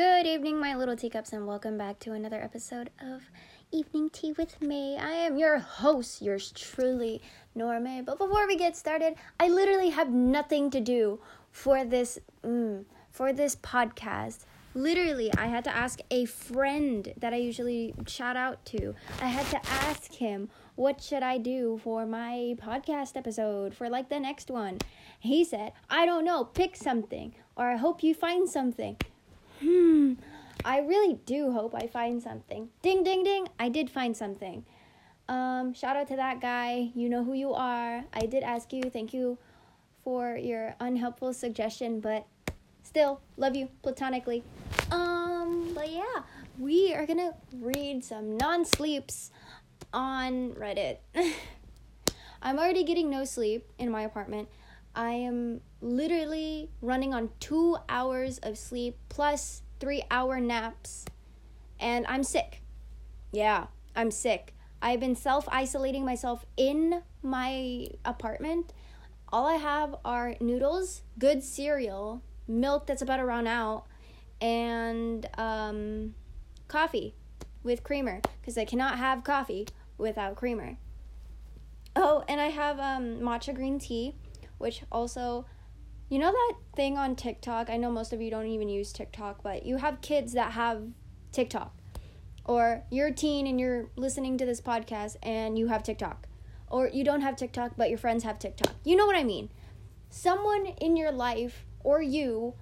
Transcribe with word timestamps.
Good 0.00 0.26
evening, 0.26 0.58
my 0.58 0.74
little 0.74 0.96
teacups, 0.96 1.34
and 1.34 1.46
welcome 1.46 1.76
back 1.76 1.98
to 1.98 2.12
another 2.12 2.40
episode 2.42 2.88
of 3.02 3.20
Evening 3.70 4.08
Tea 4.08 4.32
with 4.32 4.62
me. 4.62 4.96
I 4.96 5.10
am 5.10 5.36
your 5.36 5.58
host, 5.58 6.22
yours 6.22 6.50
truly, 6.52 7.20
Norma. 7.54 8.02
But 8.02 8.16
before 8.16 8.46
we 8.46 8.56
get 8.56 8.78
started, 8.78 9.16
I 9.38 9.48
literally 9.48 9.90
have 9.90 10.08
nothing 10.08 10.70
to 10.70 10.80
do 10.80 11.20
for 11.50 11.84
this 11.84 12.18
mm, 12.42 12.86
for 13.10 13.34
this 13.34 13.56
podcast. 13.56 14.46
Literally, 14.72 15.30
I 15.36 15.48
had 15.48 15.64
to 15.64 15.76
ask 15.76 16.00
a 16.10 16.24
friend 16.24 17.12
that 17.18 17.34
I 17.34 17.36
usually 17.36 17.94
shout 18.06 18.38
out 18.38 18.64
to. 18.72 18.94
I 19.20 19.26
had 19.26 19.48
to 19.48 19.70
ask 19.70 20.14
him, 20.14 20.48
"What 20.76 21.02
should 21.02 21.22
I 21.22 21.36
do 21.36 21.78
for 21.84 22.06
my 22.06 22.56
podcast 22.56 23.18
episode 23.18 23.74
for 23.74 23.90
like 23.90 24.08
the 24.08 24.18
next 24.18 24.50
one?" 24.50 24.78
He 25.18 25.44
said, 25.44 25.74
"I 25.90 26.06
don't 26.06 26.24
know. 26.24 26.44
Pick 26.44 26.74
something, 26.74 27.34
or 27.54 27.68
I 27.68 27.76
hope 27.76 28.02
you 28.02 28.14
find 28.14 28.48
something." 28.48 28.96
Hmm. 29.60 30.14
I 30.64 30.80
really 30.80 31.14
do 31.24 31.52
hope 31.52 31.74
I 31.74 31.86
find 31.86 32.22
something. 32.22 32.68
Ding, 32.82 33.02
ding, 33.02 33.22
ding. 33.24 33.48
I 33.58 33.70
did 33.70 33.88
find 33.88 34.14
something. 34.14 34.64
Um, 35.26 35.72
shout 35.72 35.96
out 35.96 36.08
to 36.08 36.16
that 36.16 36.40
guy. 36.40 36.90
You 36.94 37.08
know 37.08 37.24
who 37.24 37.32
you 37.32 37.54
are. 37.54 38.04
I 38.12 38.26
did 38.26 38.42
ask 38.42 38.72
you. 38.72 38.82
Thank 38.82 39.14
you 39.14 39.38
for 40.04 40.36
your 40.36 40.74
unhelpful 40.80 41.32
suggestion, 41.32 42.00
but 42.00 42.26
still 42.82 43.20
love 43.36 43.56
you 43.56 43.68
platonically. 43.82 44.42
Um, 44.90 45.70
but 45.74 45.90
yeah, 45.90 46.22
we 46.58 46.92
are 46.94 47.06
gonna 47.06 47.34
read 47.54 48.04
some 48.04 48.36
NoSleeps 48.36 49.30
on 49.92 50.52
Reddit. 50.54 50.98
I'm 52.42 52.58
already 52.58 52.84
getting 52.84 53.10
no 53.10 53.24
sleep 53.24 53.70
in 53.78 53.90
my 53.90 54.02
apartment. 54.02 54.48
I 54.94 55.10
am 55.10 55.60
literally 55.80 56.70
running 56.80 57.14
on 57.14 57.30
two 57.40 57.76
hours 57.88 58.38
of 58.38 58.58
sleep 58.58 58.96
plus 59.08 59.62
three 59.78 60.02
hour 60.10 60.40
naps, 60.40 61.04
and 61.78 62.06
I'm 62.06 62.22
sick. 62.22 62.62
Yeah, 63.32 63.66
I'm 63.94 64.10
sick. 64.10 64.54
I've 64.82 65.00
been 65.00 65.16
self 65.16 65.48
isolating 65.50 66.04
myself 66.04 66.46
in 66.56 67.02
my 67.22 67.88
apartment. 68.04 68.72
All 69.32 69.46
I 69.46 69.56
have 69.56 69.94
are 70.04 70.34
noodles, 70.40 71.02
good 71.18 71.42
cereal, 71.42 72.22
milk 72.48 72.86
that's 72.86 73.02
about 73.02 73.18
to 73.18 73.24
run 73.24 73.46
out, 73.46 73.84
and 74.40 75.26
um, 75.38 76.14
coffee 76.68 77.14
with 77.62 77.84
creamer 77.84 78.20
because 78.40 78.56
I 78.58 78.64
cannot 78.64 78.98
have 78.98 79.22
coffee 79.22 79.68
without 79.98 80.36
creamer. 80.36 80.78
Oh, 81.94 82.24
and 82.28 82.40
I 82.40 82.46
have 82.46 82.78
um, 82.78 83.20
matcha 83.20 83.54
green 83.54 83.78
tea 83.78 84.14
which 84.60 84.82
also 84.92 85.46
you 86.10 86.18
know 86.18 86.32
that 86.32 86.54
thing 86.74 86.98
on 86.98 87.14
TikTok? 87.14 87.70
I 87.70 87.76
know 87.76 87.90
most 87.90 88.12
of 88.12 88.20
you 88.20 88.30
don't 88.30 88.48
even 88.48 88.68
use 88.68 88.92
TikTok, 88.92 89.44
but 89.44 89.64
you 89.64 89.76
have 89.76 90.00
kids 90.00 90.32
that 90.32 90.52
have 90.52 90.82
TikTok. 91.30 91.72
Or 92.44 92.82
you're 92.90 93.06
a 93.06 93.12
teen 93.12 93.46
and 93.46 93.60
you're 93.60 93.88
listening 93.94 94.36
to 94.38 94.44
this 94.44 94.60
podcast 94.60 95.16
and 95.22 95.56
you 95.56 95.68
have 95.68 95.84
TikTok. 95.84 96.26
Or 96.66 96.88
you 96.88 97.04
don't 97.04 97.20
have 97.20 97.36
TikTok, 97.36 97.74
but 97.76 97.90
your 97.90 97.98
friends 97.98 98.24
have 98.24 98.40
TikTok. 98.40 98.74
You 98.84 98.96
know 98.96 99.06
what 99.06 99.14
I 99.14 99.22
mean? 99.22 99.50
Someone 100.10 100.66
in 100.66 100.96
your 100.96 101.12
life, 101.12 101.64
or 101.84 102.02
you, 102.02 102.54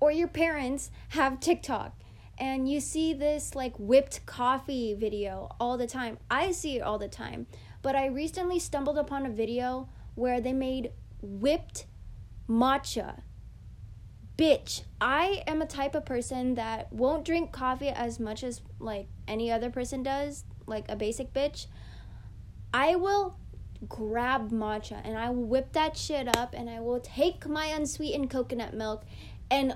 or 0.00 0.10
your 0.10 0.28
parents 0.28 0.90
have 1.10 1.40
TikTok. 1.40 1.94
And 2.38 2.70
you 2.70 2.80
see 2.80 3.12
this 3.12 3.54
like 3.54 3.74
whipped 3.76 4.24
coffee 4.24 4.94
video 4.94 5.54
all 5.60 5.76
the 5.76 5.86
time. 5.86 6.16
I 6.30 6.52
see 6.52 6.76
it 6.76 6.80
all 6.80 6.98
the 6.98 7.08
time. 7.08 7.48
But 7.82 7.96
I 7.96 8.06
recently 8.06 8.58
stumbled 8.58 8.96
upon 8.96 9.26
a 9.26 9.30
video 9.30 9.90
where 10.14 10.40
they 10.40 10.54
made 10.54 10.92
whipped 11.20 11.84
matcha. 12.48 13.20
Bitch, 14.36 14.82
I 15.00 15.44
am 15.46 15.62
a 15.62 15.66
type 15.66 15.94
of 15.94 16.04
person 16.04 16.54
that 16.54 16.92
won't 16.92 17.24
drink 17.24 17.52
coffee 17.52 17.88
as 17.88 18.18
much 18.18 18.42
as 18.42 18.62
like 18.80 19.06
any 19.28 19.50
other 19.50 19.70
person 19.70 20.02
does, 20.02 20.44
like 20.66 20.86
a 20.88 20.96
basic 20.96 21.32
bitch. 21.32 21.66
I 22.72 22.96
will 22.96 23.38
grab 23.88 24.50
matcha 24.50 25.00
and 25.04 25.16
I 25.16 25.30
will 25.30 25.44
whip 25.44 25.72
that 25.72 25.96
shit 25.96 26.36
up 26.36 26.54
and 26.54 26.68
I 26.68 26.80
will 26.80 27.00
take 27.00 27.46
my 27.46 27.66
unsweetened 27.66 28.30
coconut 28.30 28.74
milk 28.74 29.04
and 29.50 29.74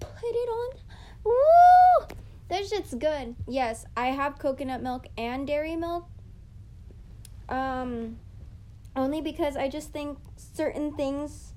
put 0.00 0.30
it 0.30 0.48
on. 0.48 0.78
Woo! 1.24 2.06
That 2.48 2.66
shit's 2.66 2.94
good. 2.94 3.34
Yes, 3.46 3.84
I 3.96 4.08
have 4.08 4.38
coconut 4.38 4.82
milk 4.82 5.06
and 5.18 5.46
dairy 5.46 5.76
milk. 5.76 6.08
Um 7.48 8.18
only 8.96 9.20
because 9.20 9.56
I 9.56 9.68
just 9.68 9.92
think 9.92 10.18
certain 10.36 10.94
things 10.94 11.53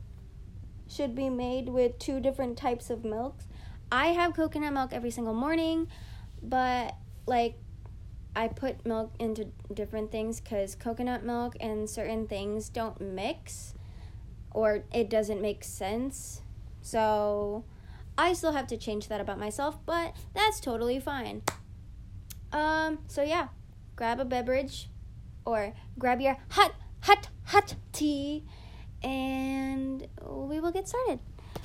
should 0.89 1.15
be 1.15 1.29
made 1.29 1.69
with 1.69 1.99
two 1.99 2.19
different 2.19 2.57
types 2.57 2.89
of 2.89 3.03
milks. 3.03 3.45
I 3.91 4.07
have 4.07 4.33
coconut 4.33 4.73
milk 4.73 4.91
every 4.93 5.11
single 5.11 5.33
morning, 5.33 5.87
but 6.41 6.95
like 7.25 7.55
I 8.35 8.47
put 8.47 8.85
milk 8.85 9.13
into 9.19 9.47
different 9.73 10.11
things 10.11 10.39
because 10.39 10.75
coconut 10.75 11.23
milk 11.23 11.55
and 11.59 11.89
certain 11.89 12.27
things 12.27 12.69
don't 12.69 12.99
mix 13.01 13.73
or 14.51 14.83
it 14.93 15.09
doesn't 15.09 15.41
make 15.41 15.63
sense. 15.63 16.41
So 16.81 17.63
I 18.17 18.33
still 18.33 18.53
have 18.53 18.67
to 18.67 18.77
change 18.77 19.07
that 19.07 19.21
about 19.21 19.39
myself, 19.39 19.77
but 19.85 20.15
that's 20.33 20.59
totally 20.59 20.99
fine. 20.99 21.43
Um, 22.51 22.99
so 23.07 23.23
yeah, 23.23 23.49
grab 23.95 24.19
a 24.19 24.25
beverage 24.25 24.89
or 25.45 25.73
grab 25.97 26.21
your 26.21 26.37
hot 26.49 26.73
hot, 27.01 27.29
hot 27.45 27.75
tea, 27.91 28.43
and 29.03 30.07
we 30.25 30.59
will 30.59 30.71
get 30.71 30.87
started 30.87 31.19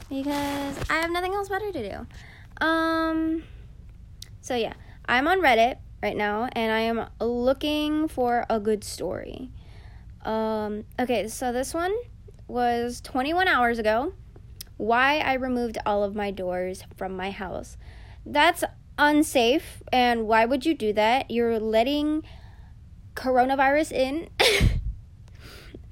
because 0.08 0.76
I 0.90 0.94
have 0.94 1.10
nothing 1.10 1.34
else 1.34 1.48
better 1.48 1.72
to 1.72 1.90
do. 1.90 2.64
Um, 2.64 3.42
so 4.40 4.54
yeah, 4.54 4.74
I'm 5.06 5.26
on 5.28 5.40
Reddit 5.40 5.76
right 6.02 6.16
now 6.16 6.48
and 6.52 6.72
I 6.72 6.80
am 6.80 7.06
looking 7.20 8.08
for 8.08 8.44
a 8.50 8.60
good 8.60 8.84
story. 8.84 9.50
Um, 10.24 10.84
okay, 10.98 11.28
so 11.28 11.52
this 11.52 11.74
one 11.74 11.94
was 12.46 13.00
21 13.00 13.48
hours 13.48 13.78
ago. 13.78 14.12
Why 14.76 15.18
I 15.18 15.34
removed 15.34 15.78
all 15.86 16.04
of 16.04 16.14
my 16.14 16.30
doors 16.30 16.84
from 16.96 17.16
my 17.16 17.30
house. 17.30 17.76
That's 18.24 18.64
unsafe, 18.98 19.82
and 19.92 20.26
why 20.26 20.44
would 20.44 20.66
you 20.66 20.74
do 20.74 20.92
that? 20.92 21.30
You're 21.30 21.58
letting 21.58 22.22
coronavirus 23.14 23.92
in. 23.92 24.28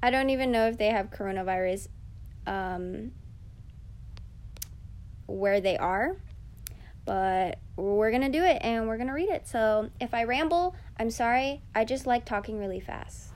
I 0.03 0.09
don't 0.09 0.29
even 0.29 0.51
know 0.51 0.67
if 0.67 0.77
they 0.77 0.87
have 0.87 1.11
coronavirus 1.11 1.87
um, 2.47 3.11
where 5.27 5.61
they 5.61 5.77
are, 5.77 6.17
but 7.05 7.59
we're 7.75 8.09
going 8.11 8.23
to 8.23 8.29
do 8.29 8.43
it 8.43 8.57
and 8.61 8.87
we're 8.87 8.97
going 8.97 9.07
to 9.07 9.13
read 9.13 9.29
it. 9.29 9.47
So 9.47 9.89
if 9.99 10.13
I 10.13 10.23
ramble, 10.23 10.75
I'm 10.97 11.09
sorry. 11.09 11.61
I 11.75 11.85
just 11.85 12.07
like 12.07 12.25
talking 12.25 12.59
really 12.59 12.79
fast. 12.79 13.29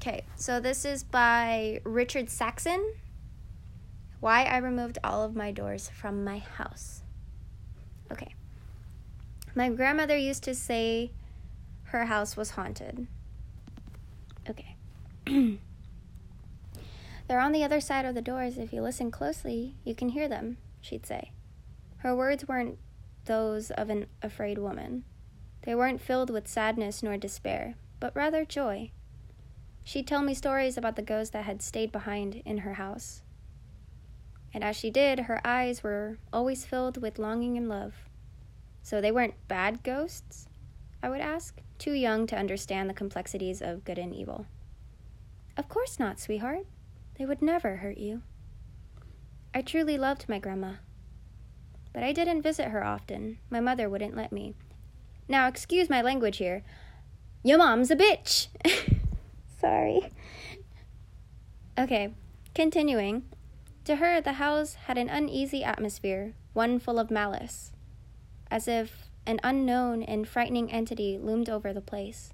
Okay, 0.00 0.24
so 0.36 0.58
this 0.58 0.84
is 0.84 1.04
by 1.04 1.80
Richard 1.84 2.28
Saxon. 2.28 2.94
Why 4.20 4.44
I 4.44 4.58
removed 4.58 4.98
all 5.02 5.22
of 5.22 5.34
my 5.34 5.52
doors 5.52 5.90
from 5.94 6.24
my 6.24 6.38
house. 6.38 7.02
Okay. 8.10 8.34
My 9.54 9.68
grandmother 9.68 10.16
used 10.16 10.44
to 10.44 10.54
say 10.54 11.12
her 11.84 12.06
house 12.06 12.36
was 12.36 12.50
haunted. 12.50 13.06
Okay. 14.48 14.76
They're 17.32 17.40
on 17.40 17.52
the 17.52 17.64
other 17.64 17.80
side 17.80 18.04
of 18.04 18.14
the 18.14 18.20
doors. 18.20 18.58
If 18.58 18.74
you 18.74 18.82
listen 18.82 19.10
closely, 19.10 19.74
you 19.84 19.94
can 19.94 20.10
hear 20.10 20.28
them, 20.28 20.58
she'd 20.82 21.06
say. 21.06 21.32
Her 22.00 22.14
words 22.14 22.46
weren't 22.46 22.76
those 23.24 23.70
of 23.70 23.88
an 23.88 24.04
afraid 24.20 24.58
woman. 24.58 25.04
They 25.62 25.74
weren't 25.74 26.02
filled 26.02 26.28
with 26.28 26.46
sadness 26.46 27.02
nor 27.02 27.16
despair, 27.16 27.76
but 28.00 28.14
rather 28.14 28.44
joy. 28.44 28.90
She'd 29.82 30.06
tell 30.06 30.20
me 30.20 30.34
stories 30.34 30.76
about 30.76 30.94
the 30.94 31.00
ghosts 31.00 31.32
that 31.32 31.46
had 31.46 31.62
stayed 31.62 31.90
behind 31.90 32.42
in 32.44 32.58
her 32.58 32.74
house. 32.74 33.22
And 34.52 34.62
as 34.62 34.76
she 34.76 34.90
did, 34.90 35.20
her 35.20 35.40
eyes 35.42 35.82
were 35.82 36.18
always 36.34 36.66
filled 36.66 37.00
with 37.00 37.18
longing 37.18 37.56
and 37.56 37.66
love. 37.66 37.94
So 38.82 39.00
they 39.00 39.10
weren't 39.10 39.48
bad 39.48 39.82
ghosts? 39.82 40.48
I 41.02 41.08
would 41.08 41.22
ask, 41.22 41.62
too 41.78 41.94
young 41.94 42.26
to 42.26 42.36
understand 42.36 42.90
the 42.90 42.94
complexities 42.94 43.62
of 43.62 43.86
good 43.86 43.96
and 43.96 44.14
evil. 44.14 44.44
Of 45.56 45.70
course 45.70 45.98
not, 45.98 46.20
sweetheart, 46.20 46.66
they 47.22 47.26
would 47.26 47.40
never 47.40 47.76
hurt 47.76 47.98
you. 47.98 48.20
I 49.54 49.62
truly 49.62 49.96
loved 49.96 50.28
my 50.28 50.40
grandma. 50.40 50.72
But 51.92 52.02
I 52.02 52.12
didn't 52.12 52.42
visit 52.42 52.70
her 52.70 52.84
often. 52.84 53.38
My 53.48 53.60
mother 53.60 53.88
wouldn't 53.88 54.16
let 54.16 54.32
me. 54.32 54.56
Now, 55.28 55.46
excuse 55.46 55.88
my 55.88 56.02
language 56.02 56.38
here. 56.38 56.64
Your 57.44 57.58
mom's 57.58 57.92
a 57.92 57.96
bitch! 57.96 58.48
Sorry. 59.60 60.10
Okay, 61.78 62.12
continuing. 62.56 63.22
To 63.84 63.96
her, 63.96 64.20
the 64.20 64.32
house 64.32 64.74
had 64.86 64.98
an 64.98 65.08
uneasy 65.08 65.62
atmosphere, 65.62 66.34
one 66.54 66.80
full 66.80 66.98
of 66.98 67.08
malice, 67.08 67.70
as 68.50 68.66
if 68.66 69.10
an 69.26 69.38
unknown 69.44 70.02
and 70.02 70.26
frightening 70.26 70.72
entity 70.72 71.18
loomed 71.22 71.48
over 71.48 71.72
the 71.72 71.80
place. 71.80 72.32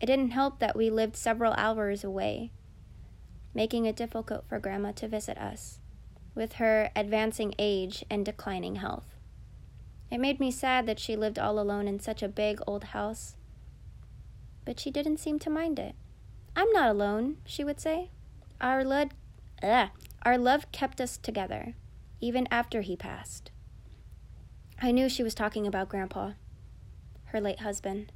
It 0.00 0.06
didn't 0.06 0.32
help 0.32 0.58
that 0.58 0.76
we 0.76 0.90
lived 0.90 1.14
several 1.14 1.52
hours 1.52 2.02
away, 2.02 2.50
making 3.58 3.86
it 3.86 3.96
difficult 3.96 4.44
for 4.48 4.60
Grandma 4.60 4.92
to 4.92 5.08
visit 5.08 5.36
us, 5.36 5.80
with 6.32 6.52
her 6.54 6.90
advancing 6.94 7.52
age 7.58 8.04
and 8.08 8.24
declining 8.24 8.76
health. 8.76 9.16
It 10.12 10.18
made 10.18 10.38
me 10.38 10.52
sad 10.52 10.86
that 10.86 11.00
she 11.00 11.16
lived 11.16 11.40
all 11.40 11.58
alone 11.58 11.88
in 11.88 11.98
such 11.98 12.22
a 12.22 12.28
big 12.28 12.60
old 12.68 12.84
house. 12.94 13.34
But 14.64 14.78
she 14.78 14.92
didn't 14.92 15.16
seem 15.16 15.40
to 15.40 15.50
mind 15.50 15.80
it. 15.80 15.96
I'm 16.54 16.70
not 16.70 16.88
alone, 16.88 17.38
she 17.44 17.64
would 17.64 17.80
say. 17.80 18.10
Our, 18.60 18.84
lud 18.84 19.10
ugh, 19.60 19.88
our 20.22 20.38
love 20.38 20.70
kept 20.70 21.00
us 21.00 21.16
together, 21.16 21.74
even 22.20 22.46
after 22.52 22.82
he 22.82 22.94
passed. 22.94 23.50
I 24.80 24.92
knew 24.92 25.08
she 25.08 25.24
was 25.24 25.34
talking 25.34 25.66
about 25.66 25.88
Grandpa, 25.88 26.34
her 27.32 27.40
late 27.40 27.58
husband. 27.58 28.12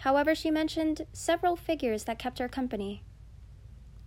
However, 0.00 0.34
she 0.34 0.50
mentioned 0.50 1.06
several 1.14 1.56
figures 1.56 2.04
that 2.04 2.18
kept 2.18 2.38
her 2.38 2.48
company. 2.48 3.02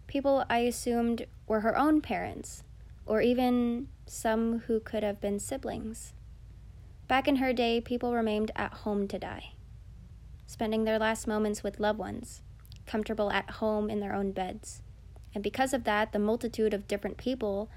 People 0.10 0.44
I 0.50 0.62
assumed 0.62 1.28
were 1.46 1.60
her 1.60 1.78
own 1.78 2.02
parents, 2.02 2.64
or 3.06 3.22
even 3.22 3.90
some 4.08 4.62
who 4.62 4.80
could 4.80 5.04
have 5.04 5.22
been 5.22 5.38
siblings. 5.38 6.14
Back 7.08 7.28
in 7.28 7.36
her 7.36 7.54
day, 7.54 7.80
people 7.80 8.16
remained 8.16 8.50
at 8.56 8.74
home 8.74 9.08
to 9.08 9.20
die, 9.20 9.52
spending 10.48 10.84
their 10.84 10.98
last 10.98 11.28
moments 11.28 11.62
with 11.62 11.80
loved 11.80 12.00
ones, 12.00 12.42
comfortable 12.88 13.32
at 13.32 13.52
home 13.52 13.88
in 13.88 14.00
their 14.00 14.16
own 14.16 14.32
beds. 14.32 14.82
And 15.36 15.44
because 15.44 15.76
of 15.76 15.84
that, 15.84 16.12
the 16.12 16.18
multitude 16.18 16.74
of 16.74 16.88
different 16.88 17.18
people 17.18 17.70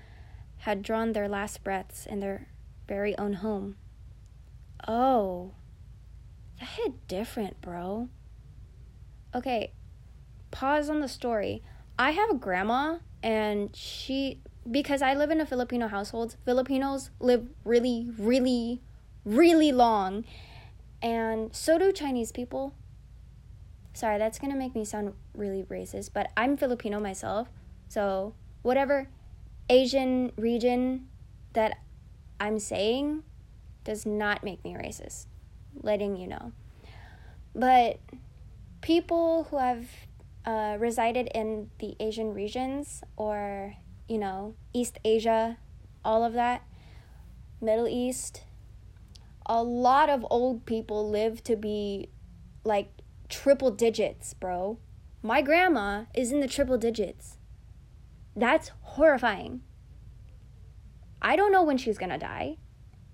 had 0.61 0.83
drawn 0.83 1.13
their 1.13 1.29
last 1.29 1.63
breaths 1.63 2.07
in 2.07 2.21
their 2.21 2.49
very 2.89 3.17
own 3.19 3.35
home. 3.35 3.77
Oh, 4.89 5.53
that 6.59 6.67
hit 6.67 7.07
different, 7.09 7.61
bro. 7.61 8.09
Okay, 9.35 9.73
pause 10.51 10.89
on 10.89 11.01
the 11.01 11.09
story. 11.09 11.63
I 11.99 12.11
have 12.13 12.31
a 12.31 12.35
grandma, 12.35 12.99
and 13.23 13.75
she, 13.75 14.41
because 14.71 15.03
I 15.03 15.15
live 15.15 15.31
in 15.31 15.41
a 15.41 15.47
Filipino 15.47 15.89
household, 15.89 16.37
Filipinos 16.45 17.11
live 17.21 17.49
really, 17.65 18.09
really, 18.19 18.81
really 19.25 19.73
long, 19.73 20.25
and 21.03 21.55
so 21.55 21.79
do 21.79 21.93
Chinese 21.93 22.33
people. 22.33 22.75
Sorry, 23.95 24.19
that's 24.19 24.39
gonna 24.39 24.57
make 24.57 24.75
me 24.75 24.85
sound 24.85 25.15
really 25.35 25.65
racist, 25.65 26.11
but 26.15 26.31
I'm 26.37 26.57
Filipino 26.57 26.99
myself, 26.99 27.49
so 27.89 28.35
whatever 28.63 29.09
Asian 29.69 30.33
region 30.37 31.09
that 31.53 31.79
I'm 32.41 32.59
saying 32.59 33.23
does 33.85 34.07
not 34.07 34.43
make 34.43 34.65
me 34.65 34.75
racist, 34.75 35.27
letting 35.83 36.17
you 36.17 36.27
know. 36.27 36.53
But 37.55 38.01
people 38.81 39.47
who 39.51 39.59
have 39.59 39.87
uh, 40.45 40.77
resided 40.79 41.29
in 41.35 41.71
the 41.79 41.97
Asian 42.01 42.35
regions 42.35 43.03
or, 43.17 43.75
you 44.09 44.19
know, 44.19 44.55
East 44.73 44.99
Asia, 45.05 45.59
all 46.05 46.25
of 46.25 46.33
that, 46.33 46.63
Middle 47.61 47.89
East, 47.89 48.43
a 49.47 49.63
lot 49.63 50.09
of 50.09 50.27
old 50.31 50.67
people 50.67 51.09
live 51.09 51.43
to 51.45 51.57
be 51.57 52.09
like 52.65 52.91
triple 53.29 53.71
digits, 53.71 54.35
bro. 54.35 54.79
My 55.23 55.43
grandma 55.43 56.05
is 56.15 56.33
in 56.33 56.41
the 56.41 56.49
triple 56.49 56.79
digits. 56.79 57.39
That's 58.35 58.71
horrifying. 58.81 59.63
I 61.21 61.37
don't 61.37 61.53
know 61.53 61.63
when 61.63 61.79
she's 61.79 61.99
gonna 61.99 62.19
die. 62.19 62.57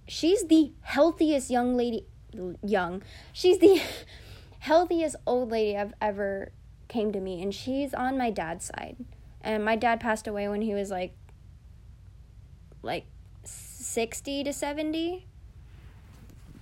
She's 0.06 0.46
the 0.46 0.72
healthiest 0.80 1.50
young 1.50 1.76
lady, 1.76 2.06
young. 2.64 3.02
She's 3.32 3.58
the 3.58 3.82
healthiest 4.60 5.16
old 5.26 5.50
lady 5.50 5.76
I've 5.76 5.92
ever 6.00 6.52
came 6.88 7.12
to 7.12 7.20
me, 7.20 7.42
and 7.42 7.54
she's 7.54 7.94
on 7.94 8.18
my 8.18 8.30
dad's 8.30 8.66
side. 8.66 8.96
And 9.40 9.64
my 9.64 9.76
dad 9.76 10.00
passed 10.00 10.26
away 10.26 10.48
when 10.48 10.62
he 10.62 10.74
was 10.74 10.90
like, 10.90 11.12
like 12.82 13.06
60 13.44 14.44
to 14.44 14.52
70. 14.52 15.26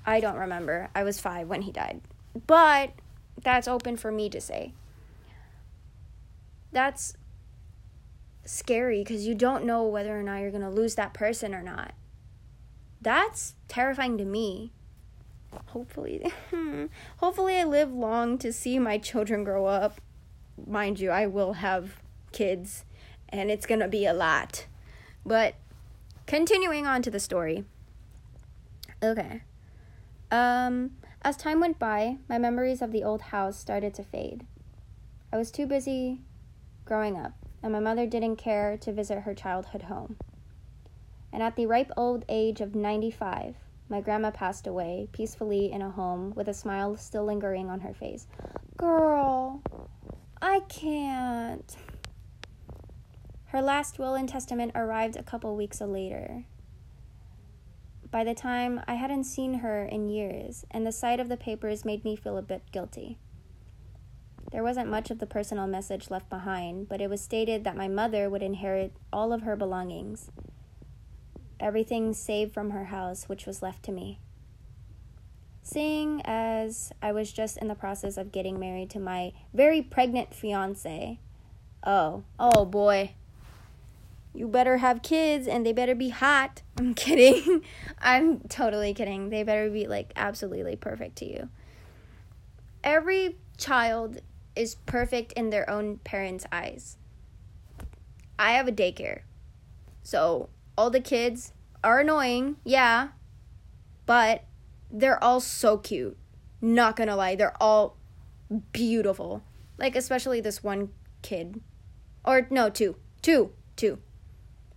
I 0.04 0.20
don't 0.20 0.36
remember. 0.36 0.88
I 0.94 1.02
was 1.02 1.18
five 1.18 1.48
when 1.48 1.62
he 1.62 1.72
died. 1.72 2.00
But 2.46 2.92
that's 3.42 3.66
open 3.66 3.96
for 3.96 4.12
me 4.12 4.28
to 4.30 4.40
say. 4.40 4.72
That's 6.72 7.16
scary 8.44 9.02
because 9.02 9.26
you 9.26 9.34
don't 9.34 9.64
know 9.64 9.84
whether 9.84 10.18
or 10.18 10.22
not 10.22 10.40
you're 10.40 10.50
going 10.50 10.62
to 10.62 10.70
lose 10.70 10.94
that 10.94 11.14
person 11.14 11.54
or 11.54 11.62
not. 11.62 11.92
That's 13.00 13.54
terrifying 13.68 14.18
to 14.18 14.24
me. 14.24 14.72
Hopefully, 15.66 16.30
hopefully 17.16 17.56
I 17.56 17.64
live 17.64 17.92
long 17.92 18.36
to 18.38 18.52
see 18.52 18.78
my 18.78 18.98
children 18.98 19.42
grow 19.42 19.66
up. 19.66 20.00
Mind 20.66 21.00
you, 21.00 21.10
I 21.10 21.26
will 21.26 21.54
have 21.54 22.00
kids 22.32 22.84
and 23.28 23.50
it's 23.50 23.66
going 23.66 23.80
to 23.80 23.88
be 23.88 24.06
a 24.06 24.14
lot. 24.14 24.66
But 25.24 25.54
continuing 26.26 26.86
on 26.86 27.02
to 27.02 27.10
the 27.10 27.20
story. 27.20 27.64
Okay. 29.02 29.42
Um 30.30 30.92
as 31.26 31.36
time 31.36 31.58
went 31.58 31.80
by, 31.80 32.18
my 32.28 32.38
memories 32.38 32.80
of 32.80 32.92
the 32.92 33.02
old 33.02 33.20
house 33.20 33.58
started 33.58 33.94
to 33.94 34.04
fade. 34.04 34.46
I 35.32 35.36
was 35.36 35.50
too 35.50 35.66
busy 35.66 36.20
growing 36.84 37.18
up, 37.18 37.32
and 37.64 37.72
my 37.72 37.80
mother 37.80 38.06
didn't 38.06 38.36
care 38.36 38.76
to 38.78 38.92
visit 38.92 39.22
her 39.22 39.34
childhood 39.34 39.82
home. 39.82 40.18
And 41.32 41.42
at 41.42 41.56
the 41.56 41.66
ripe 41.66 41.90
old 41.96 42.24
age 42.28 42.60
of 42.60 42.76
95, 42.76 43.56
my 43.88 44.00
grandma 44.00 44.30
passed 44.30 44.68
away 44.68 45.08
peacefully 45.10 45.72
in 45.72 45.82
a 45.82 45.90
home 45.90 46.32
with 46.36 46.46
a 46.46 46.54
smile 46.54 46.96
still 46.96 47.24
lingering 47.24 47.68
on 47.70 47.80
her 47.80 47.92
face. 47.92 48.28
Girl, 48.76 49.62
I 50.40 50.60
can't. 50.68 51.76
Her 53.46 53.62
last 53.62 53.98
will 53.98 54.14
and 54.14 54.28
testament 54.28 54.72
arrived 54.74 55.16
a 55.16 55.22
couple 55.22 55.56
weeks 55.56 55.80
later. 55.80 56.44
By 58.10 58.24
the 58.24 58.34
time 58.34 58.80
I 58.86 58.94
hadn't 58.94 59.24
seen 59.24 59.54
her 59.54 59.84
in 59.84 60.08
years, 60.08 60.64
and 60.70 60.86
the 60.86 60.92
sight 60.92 61.20
of 61.20 61.28
the 61.28 61.36
papers 61.36 61.84
made 61.84 62.04
me 62.04 62.16
feel 62.16 62.36
a 62.36 62.42
bit 62.42 62.70
guilty. 62.70 63.18
There 64.52 64.62
wasn't 64.62 64.90
much 64.90 65.10
of 65.10 65.18
the 65.18 65.26
personal 65.26 65.66
message 65.66 66.10
left 66.10 66.30
behind, 66.30 66.88
but 66.88 67.00
it 67.00 67.10
was 67.10 67.20
stated 67.20 67.64
that 67.64 67.76
my 67.76 67.88
mother 67.88 68.30
would 68.30 68.42
inherit 68.42 68.92
all 69.12 69.32
of 69.32 69.42
her 69.42 69.56
belongings, 69.56 70.30
everything 71.58 72.14
saved 72.14 72.54
from 72.54 72.70
her 72.70 72.84
house, 72.84 73.28
which 73.28 73.46
was 73.46 73.62
left 73.62 73.82
to 73.84 73.92
me. 73.92 74.20
Seeing 75.66 76.22
as 76.24 76.92
I 77.02 77.10
was 77.10 77.32
just 77.32 77.56
in 77.56 77.66
the 77.66 77.74
process 77.74 78.16
of 78.16 78.30
getting 78.30 78.60
married 78.60 78.88
to 78.90 79.00
my 79.00 79.32
very 79.52 79.82
pregnant 79.82 80.32
fiance, 80.32 81.18
oh, 81.84 82.22
oh 82.38 82.64
boy, 82.64 83.14
you 84.32 84.46
better 84.46 84.76
have 84.76 85.02
kids 85.02 85.48
and 85.48 85.66
they 85.66 85.72
better 85.72 85.96
be 85.96 86.10
hot. 86.10 86.62
I'm 86.78 86.94
kidding. 86.94 87.62
I'm 87.98 88.42
totally 88.42 88.94
kidding. 88.94 89.30
They 89.30 89.42
better 89.42 89.68
be 89.68 89.88
like 89.88 90.12
absolutely 90.14 90.76
perfect 90.76 91.16
to 91.16 91.24
you. 91.24 91.48
Every 92.84 93.36
child 93.58 94.20
is 94.54 94.76
perfect 94.86 95.32
in 95.32 95.50
their 95.50 95.68
own 95.68 95.98
parents' 96.04 96.46
eyes. 96.52 96.96
I 98.38 98.52
have 98.52 98.68
a 98.68 98.72
daycare. 98.72 99.22
So, 100.04 100.48
all 100.78 100.90
the 100.90 101.00
kids 101.00 101.52
are 101.82 101.98
annoying, 101.98 102.54
yeah, 102.62 103.08
but 104.06 104.44
they're 105.00 105.22
all 105.22 105.40
so 105.40 105.78
cute. 105.78 106.16
Not 106.60 106.96
gonna 106.96 107.16
lie, 107.16 107.34
they're 107.34 107.60
all 107.60 107.96
beautiful. 108.72 109.42
Like, 109.78 109.96
especially 109.96 110.40
this 110.40 110.62
one 110.62 110.90
kid. 111.22 111.60
Or, 112.24 112.46
no, 112.50 112.70
two. 112.70 112.96
Two. 113.22 113.52
Two 113.76 113.98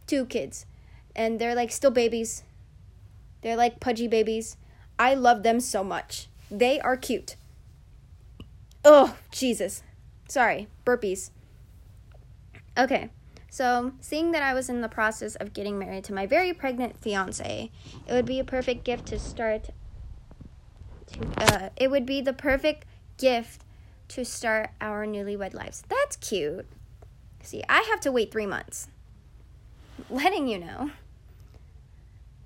two 0.09 0.25
kids, 0.25 0.65
and 1.15 1.39
they're 1.39 1.55
like 1.55 1.71
still 1.71 1.91
babies. 1.91 2.43
They're 3.41 3.55
like 3.55 3.79
pudgy 3.79 4.07
babies. 4.07 4.57
I 4.97 5.13
love 5.13 5.43
them 5.43 5.61
so 5.61 5.83
much. 5.83 6.27
They 6.51 6.79
are 6.81 6.97
cute. 6.97 7.35
Oh, 8.83 9.15
Jesus. 9.31 9.83
Sorry, 10.27 10.67
burpees. 10.85 11.29
Okay, 12.77 13.09
so 13.49 13.93
seeing 14.01 14.31
that 14.31 14.43
I 14.43 14.53
was 14.53 14.67
in 14.67 14.81
the 14.81 14.89
process 14.89 15.35
of 15.35 15.53
getting 15.53 15.77
married 15.77 16.03
to 16.05 16.13
my 16.13 16.25
very 16.25 16.53
pregnant 16.53 16.97
fiance, 16.97 17.71
it 18.07 18.13
would 18.13 18.25
be 18.25 18.39
a 18.39 18.43
perfect 18.43 18.83
gift 18.83 19.05
to 19.07 19.19
start. 19.19 19.69
Uh, 21.37 21.69
it 21.77 21.89
would 21.89 22.05
be 22.05 22.21
the 22.21 22.33
perfect 22.33 22.85
gift 23.17 23.63
to 24.09 24.25
start 24.25 24.71
our 24.81 25.05
newlywed 25.05 25.53
lives. 25.53 25.83
That's 25.87 26.15
cute. 26.15 26.65
See, 27.41 27.63
I 27.69 27.87
have 27.89 28.01
to 28.01 28.11
wait 28.11 28.31
three 28.31 28.45
months 28.45 28.87
letting 30.09 30.47
you 30.47 30.59
know. 30.59 30.91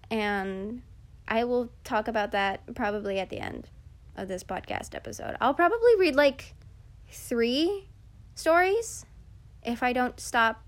And 0.10 0.82
I 1.28 1.44
will 1.44 1.70
talk 1.84 2.08
about 2.08 2.32
that 2.32 2.62
probably 2.76 3.20
at 3.20 3.30
the 3.30 3.40
end 3.40 3.70
of 4.16 4.28
this 4.28 4.44
podcast 4.44 4.96
episode. 4.96 5.36
I'll 5.42 5.54
probably 5.54 5.96
read 5.98 6.16
like 6.16 6.54
three 7.10 7.88
stories 8.36 9.06
if 9.64 9.82
I 9.84 9.94
don't 9.94 10.20
stop 10.20 10.64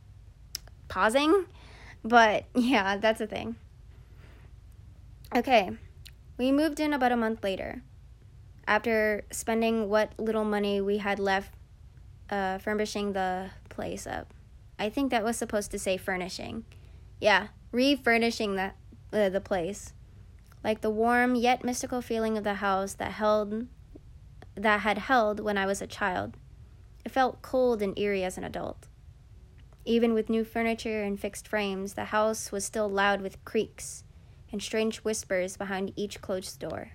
pausing. 0.88 1.46
But 2.04 2.46
yeah, 2.56 2.98
that's 2.98 3.22
a 3.22 3.28
thing. 3.28 3.56
Okay, 5.36 5.72
we 6.38 6.52
moved 6.52 6.80
in 6.80 6.94
about 6.94 7.12
a 7.12 7.18
month 7.18 7.44
later. 7.44 7.82
After 8.68 9.26
spending 9.32 9.90
what 9.90 10.14
little 10.18 10.44
money 10.44 10.82
we 10.82 10.98
had 10.98 11.20
left 11.20 11.54
uh, 12.30 12.58
furnishing 12.58 13.14
the 13.14 13.52
place 13.70 14.08
up. 14.08 14.34
I 14.80 14.90
think 14.90 15.12
that 15.12 15.24
was 15.24 15.38
supposed 15.38 15.72
to 15.72 15.80
say 15.80 15.98
furnishing. 15.98 16.66
Yeah, 17.22 17.48
refurnishing 17.72 18.56
the 18.56 18.72
uh, 19.14 19.30
the 19.30 19.42
place. 19.42 19.94
like 20.64 20.82
the 20.82 20.90
warm 20.90 21.36
yet 21.36 21.64
mystical 21.64 22.02
feeling 22.02 22.38
of 22.38 22.44
the 22.44 22.56
house 22.56 22.96
that 22.96 23.12
held 23.14 23.68
that 24.56 24.80
had 24.82 24.98
held 24.98 25.40
when 25.40 25.58
I 25.58 25.66
was 25.68 25.82
a 25.82 25.88
child. 25.88 26.38
It 27.06 27.12
felt 27.12 27.44
cold 27.44 27.82
and 27.84 27.98
eerie 28.00 28.24
as 28.24 28.38
an 28.38 28.44
adult. 28.44 28.88
Even 29.86 30.16
with 30.16 30.28
new 30.30 30.44
furniture 30.44 31.04
and 31.04 31.20
fixed 31.20 31.48
frames, 31.48 31.94
the 31.94 32.06
house 32.06 32.52
was 32.52 32.66
still 32.66 32.90
loud 32.90 33.22
with 33.22 33.44
creaks 33.46 34.04
and 34.52 34.62
strange 34.62 34.98
whispers 34.98 35.58
behind 35.58 35.94
each 35.96 36.22
closed 36.22 36.60
door. 36.60 36.92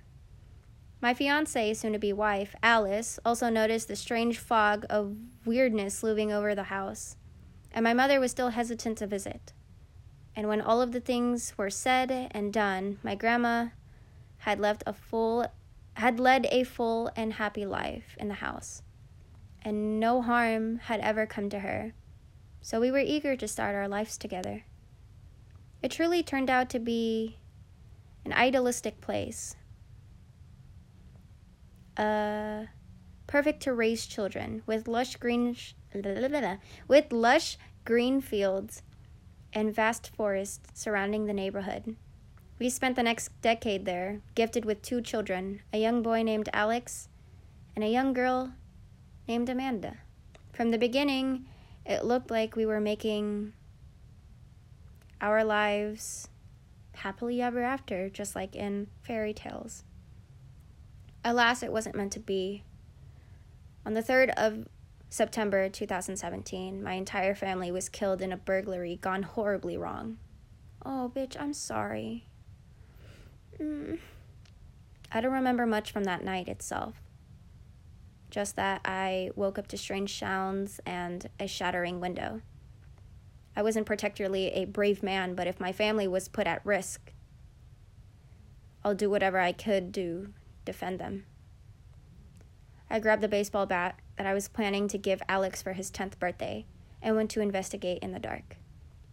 My 1.01 1.15
fiance, 1.15 1.75
soon 1.75 1.95
to 1.95 1.99
be 1.99 2.13
wife, 2.13 2.55
Alice, 2.63 3.19
also 3.25 3.49
noticed 3.49 3.89
the 3.89 3.97
strange 3.97 4.39
fog 4.39 4.85
of 4.91 5.17
weirdness 5.47 6.03
looming 6.03 6.31
over 6.31 6.55
the 6.55 6.65
house, 6.65 7.17
and 7.73 7.83
my 7.83 7.95
mother 7.95 8.21
was 8.21 8.31
still 8.31 8.51
hesitant 8.51 8.99
to 8.99 9.07
visit. 9.07 9.53
And 10.37 10.47
when 10.47 10.61
all 10.61 10.83
of 10.83 10.93
the 10.93 11.01
things 11.01 11.55
were 11.57 11.71
said 11.71 12.29
and 12.31 12.53
done, 12.53 12.99
my 13.03 13.15
grandma 13.15 13.69
had 14.39 14.61
left 14.61 14.83
a 14.87 14.93
full 14.93 15.47
had 15.95 16.21
led 16.21 16.47
a 16.51 16.65
full 16.65 17.11
and 17.17 17.35
happy 17.35 17.67
life 17.67 18.17
in 18.19 18.29
the 18.29 18.35
house, 18.35 18.83
and 19.63 19.99
no 19.99 20.23
harm 20.23 20.79
had 20.85 21.01
ever 21.01 21.27
come 21.27 21.51
to 21.51 21.61
her. 21.61 21.93
So 22.63 22.81
we 22.81 22.91
were 22.91 22.99
eager 22.99 23.37
to 23.37 23.49
start 23.49 23.75
our 23.75 23.89
lives 23.89 24.17
together. 24.17 24.65
It 25.83 25.91
truly 25.91 26.23
turned 26.23 26.49
out 26.49 26.71
to 26.71 26.79
be 26.79 27.39
an 28.25 28.33
idealistic 28.33 29.01
place 29.01 29.57
uh, 31.97 32.65
perfect 33.27 33.63
to 33.63 33.75
raise 33.75 34.07
children 34.07 34.63
with 34.67 34.89
lush 34.89 35.17
green 35.17 35.55
sh- 35.55 35.75
with 36.89 37.13
lush 37.13 37.59
green 37.85 38.21
fields 38.21 38.83
and 39.53 39.75
vast 39.75 40.09
forests 40.15 40.71
surrounding 40.75 41.27
the 41.27 41.33
neighborhood. 41.33 41.97
We 42.59 42.69
spent 42.69 42.97
the 42.97 43.03
next 43.03 43.29
decade 43.41 43.85
there, 43.85 44.21
gifted 44.35 44.65
with 44.65 44.83
two 44.83 45.01
children, 45.01 45.63
a 45.73 45.79
young 45.79 46.03
boy 46.03 46.23
named 46.23 46.49
Alex 46.53 47.09
and 47.75 47.85
a 47.85 47.89
young 47.89 48.13
girl 48.13 48.53
named 49.27 49.49
Amanda. 49.49 49.99
From 50.53 50.71
the 50.71 50.79
beginning, 50.79 51.47
it 51.87 52.05
looked 52.05 52.31
like 52.31 52.55
we 52.55 52.67
were 52.67 52.81
making 52.81 53.53
our 55.21 55.43
lives 55.43 56.29
happily 56.95 57.41
ever 57.41 57.63
after, 57.63 58.09
just 58.09 58.35
like 58.35 58.55
in 58.55 58.89
fairy 59.03 59.33
tales. 59.33 59.85
Alas, 61.25 61.63
it 61.63 61.73
wasn't 61.73 61.97
meant 61.97 62.13
to 62.13 62.21
be. 62.21 62.65
On 63.85 63.95
the 63.95 64.03
3rd 64.03 64.31
of 64.37 64.69
September 65.09 65.69
2017, 65.69 66.83
my 66.83 66.93
entire 66.93 67.35
family 67.35 67.71
was 67.71 67.89
killed 67.89 68.23
in 68.23 68.33
a 68.33 68.37
burglary 68.37 68.97
gone 68.97 69.23
horribly 69.23 69.77
wrong. 69.77 70.19
Oh, 70.85 71.11
bitch, 71.15 71.37
I'm 71.39 71.53
sorry. 71.53 72.27
Mm. 73.59 73.99
I 75.13 75.21
don't 75.21 75.33
remember 75.33 75.67
much 75.67 75.91
from 75.91 76.05
that 76.05 76.25
night 76.25 76.49
itself. 76.49 76.95
Just 78.31 78.57
that 78.57 78.81
I 78.85 79.31
woke 79.35 79.59
up 79.59 79.67
to 79.69 79.77
strange 79.77 80.17
sounds 80.17 80.81
and 80.87 81.29
a 81.41 81.49
shattering 81.49 82.01
window. 82.01 82.43
I 83.61 83.63
wasn't 83.63 83.85
particularly 83.85 84.47
a 84.53 84.65
brave 84.65 85.03
man, 85.03 85.35
but 85.35 85.47
if 85.47 85.61
my 85.61 85.71
family 85.71 86.09
was 86.09 86.29
put 86.29 86.47
at 86.47 86.65
risk, 86.65 87.13
I'll 88.83 88.95
do 88.95 89.11
whatever 89.11 89.39
I 89.39 89.53
could 89.53 89.93
do 89.93 90.33
defend 90.65 90.99
them. 90.99 91.27
I 92.89 93.01
grabbed 93.01 93.21
the 93.21 93.29
baseball 93.29 93.67
bat 93.67 93.99
that 94.17 94.25
I 94.25 94.33
was 94.33 94.49
planning 94.49 94.89
to 94.89 94.97
give 94.97 95.21
Alex 95.29 95.61
for 95.61 95.75
his 95.75 95.91
10th 95.91 96.19
birthday 96.19 96.65
and 97.03 97.17
went 97.17 97.31
to 97.33 97.43
investigate 97.43 98.03
in 98.03 98.13
the 98.13 98.19
dark. 98.19 98.57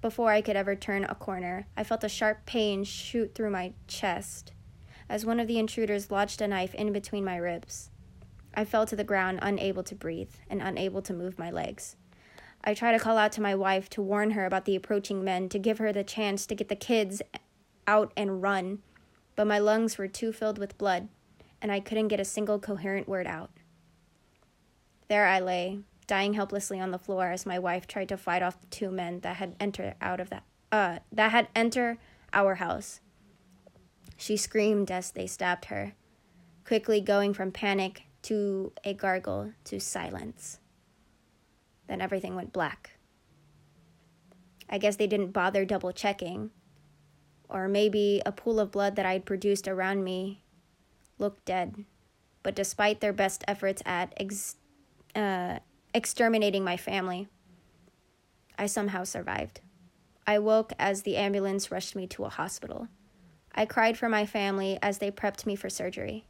Before 0.01 0.31
I 0.31 0.39
could 0.39 0.55
ever 0.55 0.77
turn 0.77 1.03
a 1.03 1.13
corner, 1.13 1.67
I 1.75 1.83
felt 1.83 2.05
a 2.05 2.07
sharp 2.07 2.45
pain 2.45 2.85
shoot 2.85 3.35
through 3.35 3.49
my 3.49 3.73
chest 3.85 4.53
as 5.09 5.25
one 5.25 5.41
of 5.41 5.49
the 5.49 5.59
intruders 5.59 6.09
lodged 6.09 6.41
a 6.41 6.47
knife 6.47 6.73
in 6.73 6.93
between 6.93 7.25
my 7.25 7.35
ribs. 7.35 7.89
I 8.53 8.63
fell 8.63 8.85
to 8.85 8.95
the 8.95 9.03
ground, 9.03 9.39
unable 9.41 9.83
to 9.83 9.93
breathe 9.93 10.35
and 10.49 10.61
unable 10.61 11.01
to 11.01 11.13
move 11.13 11.37
my 11.37 11.51
legs. 11.51 11.97
I 12.63 12.73
tried 12.73 12.93
to 12.93 12.99
call 12.99 13.17
out 13.17 13.31
to 13.33 13.41
my 13.41 13.55
wife 13.55 13.89
to 13.91 14.01
warn 14.01 14.31
her 14.31 14.45
about 14.45 14.65
the 14.65 14.75
approaching 14.75 15.23
men, 15.23 15.49
to 15.49 15.59
give 15.59 15.77
her 15.77 15.93
the 15.93 16.03
chance 16.03 16.45
to 16.45 16.55
get 16.55 16.69
the 16.69 16.75
kids 16.75 17.21
out 17.87 18.11
and 18.17 18.41
run, 18.41 18.79
but 19.35 19.47
my 19.47 19.59
lungs 19.59 19.97
were 19.97 20.07
too 20.07 20.33
filled 20.33 20.57
with 20.57 20.77
blood 20.77 21.07
and 21.61 21.71
I 21.71 21.79
couldn't 21.79 22.09
get 22.09 22.19
a 22.19 22.25
single 22.25 22.59
coherent 22.59 23.07
word 23.07 23.27
out. 23.27 23.51
There 25.07 25.25
I 25.25 25.39
lay, 25.39 25.79
dying 26.05 26.33
helplessly 26.33 26.79
on 26.79 26.91
the 26.91 26.99
floor 26.99 27.31
as 27.31 27.45
my 27.45 27.59
wife 27.59 27.87
tried 27.87 28.09
to 28.09 28.17
fight 28.17 28.41
off 28.41 28.59
the 28.59 28.67
two 28.67 28.91
men 28.91 29.21
that 29.21 29.37
had 29.37 29.55
entered 29.59 29.95
out 30.01 30.19
of 30.19 30.29
that 30.29 30.43
uh 30.71 30.99
that 31.11 31.31
had 31.31 31.47
entered 31.55 31.97
our 32.33 32.55
house. 32.55 32.99
She 34.17 34.35
screamed 34.35 34.91
as 34.91 35.11
they 35.11 35.27
stabbed 35.27 35.65
her, 35.65 35.93
quickly 36.65 36.99
going 36.99 37.33
from 37.33 37.51
panic 37.51 38.03
to 38.23 38.73
a 38.83 38.93
gargle 38.93 39.53
to 39.65 39.79
silence. 39.79 40.59
Then 41.87 42.01
everything 42.01 42.35
went 42.35 42.53
black. 42.53 42.91
I 44.69 44.77
guess 44.77 44.97
they 44.97 45.07
didn't 45.07 45.31
bother 45.31 45.65
double 45.65 45.91
checking. 45.91 46.51
Or 47.49 47.67
maybe 47.67 48.21
a 48.25 48.31
pool 48.31 48.59
of 48.59 48.71
blood 48.71 48.95
that 48.97 49.05
I'd 49.05 49.25
produced 49.25 49.67
around 49.67 50.03
me 50.03 50.43
looked 51.17 51.45
dead. 51.45 51.85
But 52.43 52.55
despite 52.55 52.99
their 52.99 53.13
best 53.13 53.43
efforts 53.47 53.81
at 53.85 54.13
ex- 54.17 54.57
uh, 55.15 55.59
exterminating 55.93 56.63
my 56.63 56.77
family, 56.77 57.27
I 58.57 58.65
somehow 58.65 59.03
survived. 59.03 59.61
I 60.25 60.39
woke 60.39 60.73
as 60.77 61.03
the 61.03 61.15
ambulance 61.15 61.71
rushed 61.71 61.95
me 61.95 62.05
to 62.07 62.25
a 62.25 62.29
hospital. 62.29 62.89
I 63.55 63.65
cried 63.65 63.97
for 63.97 64.09
my 64.09 64.25
family 64.25 64.77
as 64.81 64.97
they 64.97 65.09
prepped 65.09 65.45
me 65.45 65.55
for 65.55 65.69
surgery. 65.69 66.25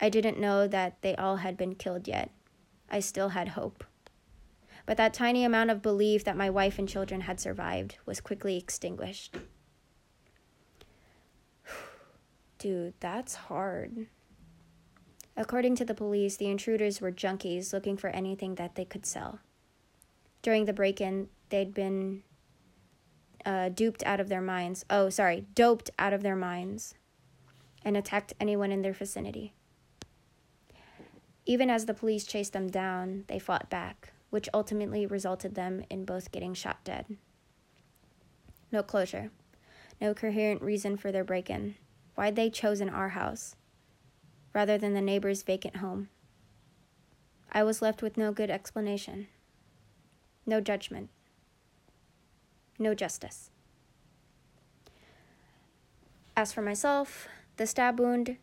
I 0.00 0.08
didn't 0.08 0.40
know 0.40 0.66
that 0.66 1.00
they 1.02 1.14
all 1.16 1.36
had 1.36 1.56
been 1.56 1.74
killed 1.74 2.08
yet. 2.08 2.30
I 2.90 3.00
still 3.00 3.30
had 3.30 3.48
hope. 3.48 3.84
But 4.86 4.96
that 4.98 5.14
tiny 5.14 5.44
amount 5.44 5.70
of 5.70 5.82
belief 5.82 6.24
that 6.24 6.36
my 6.36 6.50
wife 6.50 6.78
and 6.78 6.88
children 6.88 7.22
had 7.22 7.40
survived 7.40 7.96
was 8.04 8.20
quickly 8.20 8.56
extinguished. 8.56 9.36
Dude, 12.58 12.94
that's 13.00 13.34
hard. 13.34 14.06
According 15.36 15.76
to 15.76 15.84
the 15.84 15.94
police, 15.94 16.36
the 16.36 16.48
intruders 16.48 17.00
were 17.00 17.10
junkies 17.10 17.72
looking 17.72 17.96
for 17.96 18.10
anything 18.10 18.54
that 18.56 18.74
they 18.74 18.84
could 18.84 19.04
sell. 19.04 19.40
During 20.42 20.66
the 20.66 20.72
break 20.72 21.00
in, 21.00 21.28
they'd 21.48 21.74
been 21.74 22.22
uh, 23.44 23.70
duped 23.70 24.02
out 24.04 24.20
of 24.20 24.28
their 24.28 24.40
minds. 24.40 24.84
Oh, 24.88 25.08
sorry, 25.08 25.46
doped 25.54 25.90
out 25.98 26.12
of 26.12 26.22
their 26.22 26.36
minds 26.36 26.94
and 27.84 27.96
attacked 27.96 28.32
anyone 28.40 28.70
in 28.70 28.82
their 28.82 28.92
vicinity. 28.92 29.54
Even 31.46 31.68
as 31.68 31.86
the 31.86 31.94
police 31.94 32.24
chased 32.24 32.52
them 32.52 32.68
down, 32.68 33.24
they 33.26 33.38
fought 33.38 33.68
back, 33.68 34.13
which 34.34 34.48
ultimately 34.52 35.06
resulted 35.06 35.54
them 35.54 35.84
in 35.88 36.04
both 36.04 36.32
getting 36.32 36.52
shot 36.54 36.82
dead. 36.82 37.06
No 38.72 38.82
closure, 38.82 39.30
no 40.00 40.12
coherent 40.12 40.60
reason 40.60 40.96
for 40.96 41.12
their 41.12 41.22
break 41.22 41.48
in. 41.48 41.76
Why'd 42.16 42.34
they 42.34 42.50
chosen 42.50 42.88
our 42.88 43.10
house 43.10 43.54
rather 44.52 44.76
than 44.76 44.92
the 44.92 45.00
neighbor's 45.00 45.44
vacant 45.44 45.76
home? 45.76 46.08
I 47.52 47.62
was 47.62 47.80
left 47.80 48.02
with 48.02 48.16
no 48.16 48.32
good 48.32 48.50
explanation, 48.50 49.28
no 50.44 50.60
judgment, 50.60 51.10
no 52.76 52.92
justice. 52.92 53.50
As 56.36 56.52
for 56.52 56.60
myself, 56.60 57.28
the 57.56 57.68
stab 57.68 58.00
wound 58.00 58.38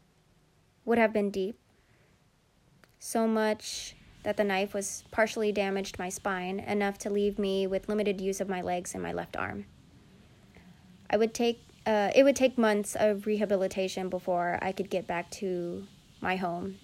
would 0.86 0.98
have 0.98 1.12
been 1.12 1.31
deep, 1.31 1.60
so 2.98 3.27
much 3.27 3.95
that 4.23 4.37
the 4.37 4.43
knife 4.43 4.73
was 4.73 5.03
partially 5.11 5.51
damaged 5.51 5.97
my 5.97 6.09
spine, 6.09 6.59
enough 6.59 6.97
to 6.99 7.09
leave 7.09 7.39
me 7.39 7.67
with 7.67 7.89
limited 7.89 8.21
use 8.21 8.39
of 8.39 8.49
my 8.49 8.61
legs 8.61 8.93
and 8.93 9.01
my 9.01 9.11
left 9.11 9.35
arm. 9.35 9.65
I 11.09 11.17
would 11.17 11.33
take 11.33 11.63
uh, 11.85 12.11
it 12.15 12.23
would 12.23 12.35
take 12.35 12.57
months 12.57 12.95
of 12.99 13.25
rehabilitation 13.25 14.07
before 14.07 14.59
I 14.61 14.71
could 14.71 14.89
get 14.89 15.07
back 15.07 15.31
to 15.31 15.87
my 16.21 16.35
home, 16.35 16.77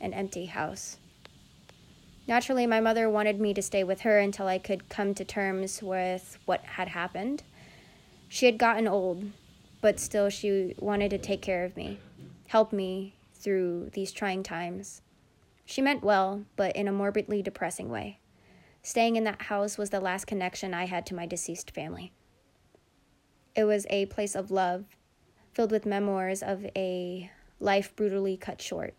an 0.00 0.14
empty 0.14 0.46
house. 0.46 0.98
Naturally, 2.28 2.66
my 2.66 2.80
mother 2.80 3.10
wanted 3.10 3.40
me 3.40 3.54
to 3.54 3.62
stay 3.62 3.82
with 3.82 4.02
her 4.02 4.18
until 4.18 4.46
I 4.46 4.58
could 4.58 4.88
come 4.88 5.14
to 5.14 5.24
terms 5.24 5.82
with 5.82 6.38
what 6.44 6.62
had 6.64 6.88
happened. 6.88 7.42
She 8.28 8.46
had 8.46 8.58
gotten 8.58 8.86
old, 8.86 9.24
but 9.80 9.98
still 9.98 10.28
she 10.28 10.74
wanted 10.78 11.08
to 11.10 11.18
take 11.18 11.42
care 11.42 11.64
of 11.64 11.76
me, 11.76 11.98
help 12.46 12.72
me 12.72 13.14
through 13.34 13.90
these 13.94 14.12
trying 14.12 14.42
times. 14.42 15.00
She 15.68 15.82
meant 15.82 16.02
well, 16.02 16.46
but 16.56 16.74
in 16.74 16.88
a 16.88 16.92
morbidly 16.92 17.42
depressing 17.42 17.90
way. 17.90 18.20
Staying 18.82 19.16
in 19.16 19.24
that 19.24 19.42
house 19.42 19.76
was 19.76 19.90
the 19.90 20.00
last 20.00 20.24
connection 20.24 20.72
I 20.72 20.86
had 20.86 21.04
to 21.06 21.14
my 21.14 21.26
deceased 21.26 21.72
family. 21.72 22.10
It 23.54 23.64
was 23.64 23.86
a 23.90 24.06
place 24.06 24.34
of 24.34 24.50
love, 24.50 24.86
filled 25.52 25.70
with 25.70 25.84
memoirs 25.84 26.42
of 26.42 26.64
a 26.74 27.30
life 27.60 27.94
brutally 27.94 28.38
cut 28.38 28.62
short. 28.62 28.94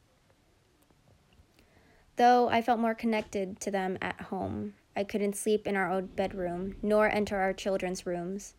Though 2.17 2.49
I 2.49 2.61
felt 2.61 2.79
more 2.79 2.93
connected 2.93 3.59
to 3.61 3.71
them 3.71 3.97
at 3.99 4.21
home, 4.21 4.75
I 4.95 5.03
couldn't 5.03 5.37
sleep 5.37 5.65
in 5.65 5.75
our 5.75 5.89
own 5.89 6.05
bedroom, 6.05 6.75
nor 6.83 7.09
enter 7.09 7.37
our 7.37 7.51
children's 7.51 8.05
rooms. 8.05 8.53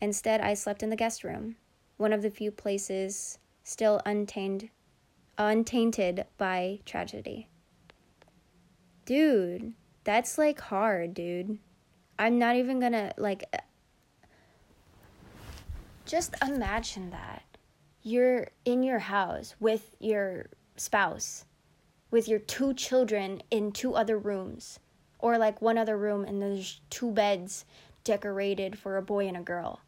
Instead, 0.00 0.40
I 0.40 0.54
slept 0.54 0.82
in 0.82 0.88
the 0.88 0.96
guest 0.96 1.22
room, 1.22 1.56
one 1.98 2.14
of 2.14 2.22
the 2.22 2.30
few 2.30 2.50
places 2.50 3.38
still 3.62 4.00
untainted, 4.06 4.70
untainted 5.38 6.26
by 6.38 6.80
tragedy. 6.84 7.48
Dude, 9.04 9.74
that's 10.04 10.38
like 10.38 10.60
hard, 10.60 11.14
dude. 11.14 11.58
I'm 12.18 12.38
not 12.38 12.56
even 12.56 12.80
gonna, 12.80 13.12
like, 13.16 13.44
uh, 13.52 13.58
just 16.06 16.34
imagine 16.46 17.10
that. 17.10 17.42
You're 18.02 18.48
in 18.64 18.82
your 18.82 18.98
house 18.98 19.54
with 19.58 19.96
your 19.98 20.46
spouse, 20.76 21.46
with 22.10 22.28
your 22.28 22.38
two 22.38 22.74
children 22.74 23.42
in 23.50 23.72
two 23.72 23.94
other 23.94 24.18
rooms, 24.18 24.78
or 25.18 25.38
like 25.38 25.62
one 25.62 25.78
other 25.78 25.96
room, 25.96 26.24
and 26.24 26.40
there's 26.40 26.80
two 26.90 27.10
beds 27.10 27.64
decorated 28.04 28.78
for 28.78 28.96
a 28.96 29.02
boy 29.02 29.26
and 29.26 29.36
a 29.36 29.40
girl. 29.40 29.80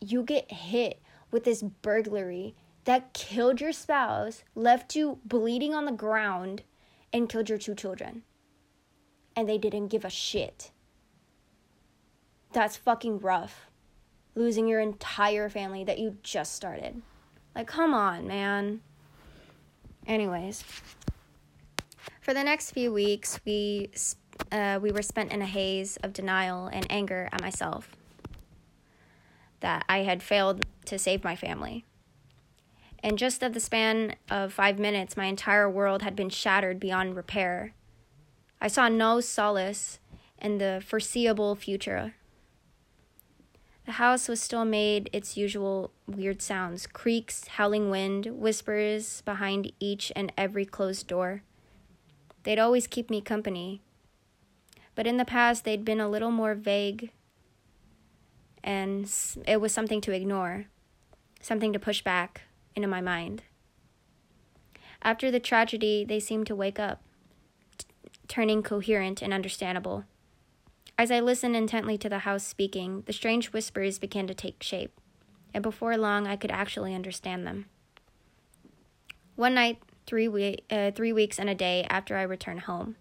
You 0.00 0.22
get 0.24 0.50
hit 0.50 1.00
with 1.30 1.44
this 1.44 1.62
burglary 1.62 2.54
that 2.84 3.12
killed 3.12 3.60
your 3.60 3.72
spouse, 3.72 4.44
left 4.54 4.94
you 4.94 5.18
bleeding 5.24 5.74
on 5.74 5.84
the 5.84 5.92
ground, 5.92 6.62
and 7.12 7.28
killed 7.28 7.48
your 7.48 7.58
two 7.58 7.74
children. 7.74 8.22
And 9.36 9.48
they 9.48 9.58
didn't 9.58 9.88
give 9.88 10.04
a 10.04 10.10
shit. 10.10 10.70
That's 12.52 12.76
fucking 12.76 13.20
rough 13.20 13.68
losing 14.34 14.66
your 14.66 14.80
entire 14.80 15.48
family 15.48 15.84
that 15.84 15.98
you 15.98 16.16
just 16.22 16.54
started. 16.54 17.02
Like, 17.54 17.66
come 17.66 17.94
on, 17.94 18.26
man. 18.26 18.80
Anyways, 20.06 20.64
for 22.20 22.34
the 22.34 22.42
next 22.42 22.72
few 22.72 22.92
weeks, 22.92 23.40
we 23.44 23.90
uh, 24.50 24.78
we 24.82 24.90
were 24.90 25.02
spent 25.02 25.32
in 25.32 25.40
a 25.40 25.46
haze 25.46 25.96
of 25.98 26.12
denial 26.12 26.66
and 26.66 26.86
anger 26.90 27.28
at 27.32 27.40
myself 27.40 27.96
that 29.60 29.84
I 29.88 29.98
had 29.98 30.22
failed 30.22 30.66
to 30.86 30.98
save 30.98 31.22
my 31.22 31.36
family. 31.36 31.84
In 33.04 33.16
just 33.16 33.44
at 33.44 33.52
the 33.52 33.60
span 33.60 34.16
of 34.28 34.52
five 34.52 34.80
minutes, 34.80 35.16
my 35.16 35.26
entire 35.26 35.70
world 35.70 36.02
had 36.02 36.16
been 36.16 36.30
shattered 36.30 36.80
beyond 36.80 37.14
repair. 37.14 37.74
I 38.60 38.66
saw 38.66 38.88
no 38.88 39.20
solace 39.20 40.00
in 40.40 40.58
the 40.58 40.82
foreseeable 40.84 41.54
future 41.54 42.14
the 43.86 43.92
house 43.92 44.28
was 44.28 44.40
still 44.40 44.64
made 44.64 45.10
its 45.12 45.36
usual 45.36 45.90
weird 46.06 46.40
sounds 46.40 46.86
creaks, 46.86 47.46
howling 47.48 47.90
wind, 47.90 48.26
whispers 48.26 49.20
behind 49.22 49.72
each 49.78 50.10
and 50.16 50.32
every 50.38 50.64
closed 50.64 51.06
door. 51.06 51.42
They'd 52.44 52.58
always 52.58 52.86
keep 52.86 53.10
me 53.10 53.20
company. 53.20 53.82
But 54.94 55.06
in 55.06 55.18
the 55.18 55.24
past, 55.24 55.64
they'd 55.64 55.84
been 55.84 56.00
a 56.00 56.08
little 56.08 56.30
more 56.30 56.54
vague, 56.54 57.10
and 58.62 59.10
it 59.46 59.60
was 59.60 59.72
something 59.72 60.00
to 60.02 60.12
ignore, 60.12 60.66
something 61.40 61.72
to 61.72 61.78
push 61.78 62.00
back 62.00 62.42
into 62.74 62.88
my 62.88 63.00
mind. 63.00 63.42
After 65.02 65.30
the 65.30 65.40
tragedy, 65.40 66.04
they 66.04 66.18
seemed 66.18 66.46
to 66.46 66.56
wake 66.56 66.78
up, 66.78 67.02
t- 67.76 67.86
turning 68.26 68.62
coherent 68.62 69.20
and 69.20 69.32
understandable. 69.32 70.04
As 70.96 71.10
I 71.10 71.20
listened 71.20 71.56
intently 71.56 71.98
to 71.98 72.08
the 72.08 72.20
house 72.20 72.44
speaking, 72.44 73.02
the 73.06 73.12
strange 73.12 73.52
whispers 73.52 73.98
began 73.98 74.26
to 74.28 74.34
take 74.34 74.62
shape, 74.62 74.98
and 75.52 75.62
before 75.62 75.96
long 75.96 76.26
I 76.26 76.36
could 76.36 76.50
actually 76.50 76.94
understand 76.94 77.46
them. 77.46 77.66
One 79.36 79.54
night, 79.54 79.82
three, 80.06 80.28
we- 80.28 80.58
uh, 80.70 80.92
three 80.92 81.12
weeks 81.12 81.38
and 81.38 81.50
a 81.50 81.54
day 81.54 81.84
after 81.90 82.16
I 82.16 82.22
returned 82.22 82.60
home, 82.60 82.96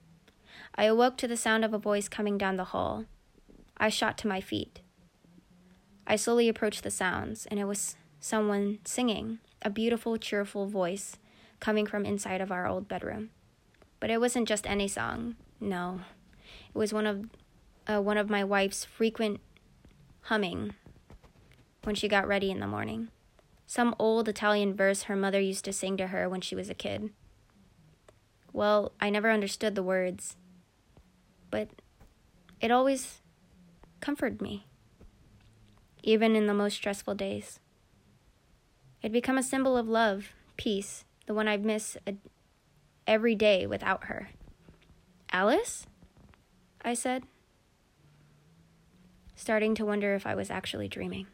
I 0.75 0.86
awoke 0.86 1.18
to 1.18 1.27
the 1.27 1.38
sound 1.38 1.63
of 1.63 1.74
a 1.74 1.77
voice 1.77 2.10
coming 2.10 2.38
down 2.38 2.58
the 2.58 2.65
hall. 2.65 3.06
I 3.77 3.89
shot 3.89 4.18
to 4.20 4.27
my 4.27 4.42
feet. 4.42 4.82
I 6.06 6.15
slowly 6.15 6.50
approached 6.50 6.84
the 6.84 6.92
sounds, 6.92 7.46
and 7.46 7.60
it 7.60 7.65
was 7.65 7.96
someone 8.20 8.80
singing, 8.84 9.39
a 9.63 9.70
beautiful, 9.70 10.17
cheerful 10.17 10.67
voice 10.67 11.17
coming 11.60 11.86
from 11.86 12.05
inside 12.05 12.41
of 12.41 12.52
our 12.52 12.67
old 12.67 12.88
bedroom. 12.88 13.30
But 13.99 14.10
it 14.10 14.19
wasn't 14.19 14.47
just 14.47 14.67
any 14.67 14.88
song, 14.88 15.36
no. 15.60 16.02
It 16.73 16.78
was 16.78 16.93
one 16.93 17.06
of 17.06 17.26
uh, 17.88 18.02
one 18.02 18.17
of 18.17 18.30
my 18.30 18.43
wife's 18.43 18.86
frequent 18.86 19.39
humming 20.23 20.73
when 21.84 21.95
she 21.95 22.08
got 22.08 22.28
ready 22.28 22.52
in 22.52 22.60
the 22.60 22.67
morning. 22.67 23.10
Some 23.65 23.95
old 23.97 24.30
Italian 24.30 24.76
verse 24.76 25.04
her 25.04 25.15
mother 25.15 25.39
used 25.39 25.65
to 25.65 25.73
sing 25.73 25.97
to 25.97 26.08
her 26.08 26.30
when 26.30 26.41
she 26.41 26.56
was 26.56 26.69
a 26.69 26.76
kid. 26.76 27.10
Well, 28.52 28.91
I 29.02 29.10
never 29.10 29.32
understood 29.32 29.76
the 29.76 29.84
words, 29.84 30.36
but 31.49 31.69
it 32.62 32.71
always 32.71 33.21
comforted 33.99 34.41
me, 34.41 34.67
even 36.04 36.36
in 36.36 36.45
the 36.45 36.54
most 36.54 36.76
stressful 36.76 37.15
days. 37.15 37.60
It'd 39.04 39.13
become 39.13 39.38
a 39.38 39.44
symbol 39.44 39.78
of 39.78 39.88
love, 39.88 40.30
peace, 40.58 41.06
the 41.28 41.36
one 41.36 41.48
I'd 41.48 41.63
miss 41.63 41.96
a, 42.08 42.16
every 43.06 43.36
day 43.36 43.68
without 43.68 44.06
her. 44.06 44.30
Alice? 45.32 45.86
I 46.84 46.96
said 46.96 47.24
starting 49.44 49.76
to 49.76 49.86
wonder 49.86 50.16
if 50.16 50.26
I 50.26 50.36
was 50.36 50.50
actually 50.50 50.88
dreaming. 50.88 51.28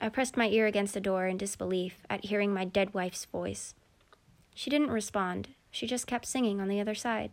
I 0.00 0.08
pressed 0.08 0.36
my 0.36 0.48
ear 0.48 0.66
against 0.66 0.94
the 0.94 1.00
door 1.00 1.28
in 1.28 1.36
disbelief 1.36 2.02
at 2.10 2.24
hearing 2.24 2.52
my 2.52 2.64
dead 2.64 2.92
wife's 2.92 3.24
voice. 3.24 3.74
She 4.52 4.68
didn't 4.68 4.90
respond, 4.90 5.50
she 5.70 5.86
just 5.86 6.08
kept 6.08 6.26
singing 6.26 6.60
on 6.60 6.66
the 6.66 6.80
other 6.80 6.96
side. 6.96 7.30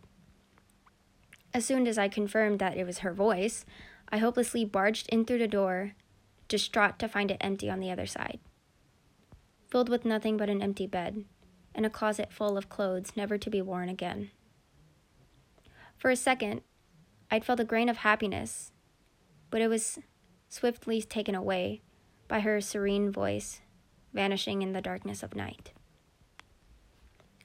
As 1.52 1.64
soon 1.64 1.88
as 1.88 1.98
I 1.98 2.06
confirmed 2.06 2.60
that 2.60 2.76
it 2.76 2.86
was 2.86 2.98
her 2.98 3.12
voice, 3.12 3.66
I 4.08 4.18
hopelessly 4.18 4.64
barged 4.64 5.08
in 5.08 5.24
through 5.24 5.38
the 5.38 5.48
door, 5.48 5.94
distraught 6.46 7.00
to 7.00 7.08
find 7.08 7.32
it 7.32 7.38
empty 7.40 7.68
on 7.68 7.80
the 7.80 7.90
other 7.90 8.06
side. 8.06 8.38
Filled 9.72 9.88
with 9.88 10.04
nothing 10.04 10.36
but 10.36 10.48
an 10.48 10.62
empty 10.62 10.86
bed, 10.86 11.24
and 11.74 11.84
a 11.84 11.90
closet 11.90 12.30
full 12.30 12.56
of 12.56 12.68
clothes 12.68 13.16
never 13.16 13.38
to 13.38 13.50
be 13.50 13.60
worn 13.60 13.88
again. 13.88 14.30
For 15.96 16.10
a 16.10 16.16
second, 16.16 16.60
I'd 17.30 17.44
felt 17.44 17.58
a 17.58 17.64
grain 17.64 17.88
of 17.88 17.96
happiness 17.98 18.70
but 19.52 19.60
it 19.60 19.68
was 19.68 19.98
swiftly 20.48 21.02
taken 21.02 21.34
away 21.34 21.82
by 22.26 22.40
her 22.40 22.60
serene 22.60 23.12
voice, 23.12 23.60
vanishing 24.12 24.62
in 24.62 24.72
the 24.72 24.80
darkness 24.80 25.22
of 25.22 25.36
night. 25.36 25.72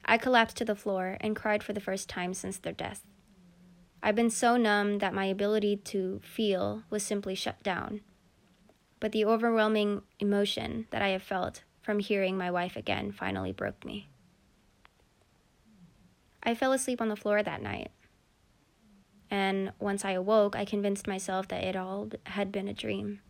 I 0.06 0.18
collapsed 0.18 0.56
to 0.58 0.66
the 0.66 0.74
floor 0.74 1.18
and 1.20 1.36
cried 1.36 1.62
for 1.62 1.74
the 1.74 1.82
first 1.82 2.08
time 2.08 2.34
since 2.34 2.58
their 2.58 2.72
death. 2.72 3.04
I'd 4.02 4.16
been 4.16 4.30
so 4.30 4.56
numb 4.56 5.00
that 5.00 5.13
my 5.13 5.26
ability 5.26 5.78
to 5.78 6.22
feel 6.24 6.84
was 6.90 7.04
simply 7.04 7.36
shut 7.36 7.62
down. 7.62 8.00
But 9.02 9.12
the 9.12 9.26
overwhelming 9.26 10.04
emotion 10.20 10.88
that 10.92 11.02
I 11.02 11.10
have 11.10 11.24
felt 11.24 11.63
from 11.88 12.00
hearing 12.00 12.38
my 12.38 12.52
wife 12.52 12.76
again 12.76 13.13
finally 13.13 13.54
broke 13.54 13.86
me. 13.86 14.10
I 16.43 16.54
fell 16.54 16.73
asleep 16.73 17.00
on 17.00 17.08
the 17.08 17.15
floor 17.15 17.41
that 17.41 17.62
night, 17.62 17.91
and 19.32 19.71
once 19.80 20.04
I 20.04 20.12
awoke, 20.12 20.54
I 20.54 20.65
convinced 20.65 21.08
myself 21.08 21.47
that 21.47 21.63
it 21.63 21.78
all 21.78 22.10
had 22.26 22.52
been 22.52 22.67
a 22.67 22.73
dream 22.73 23.21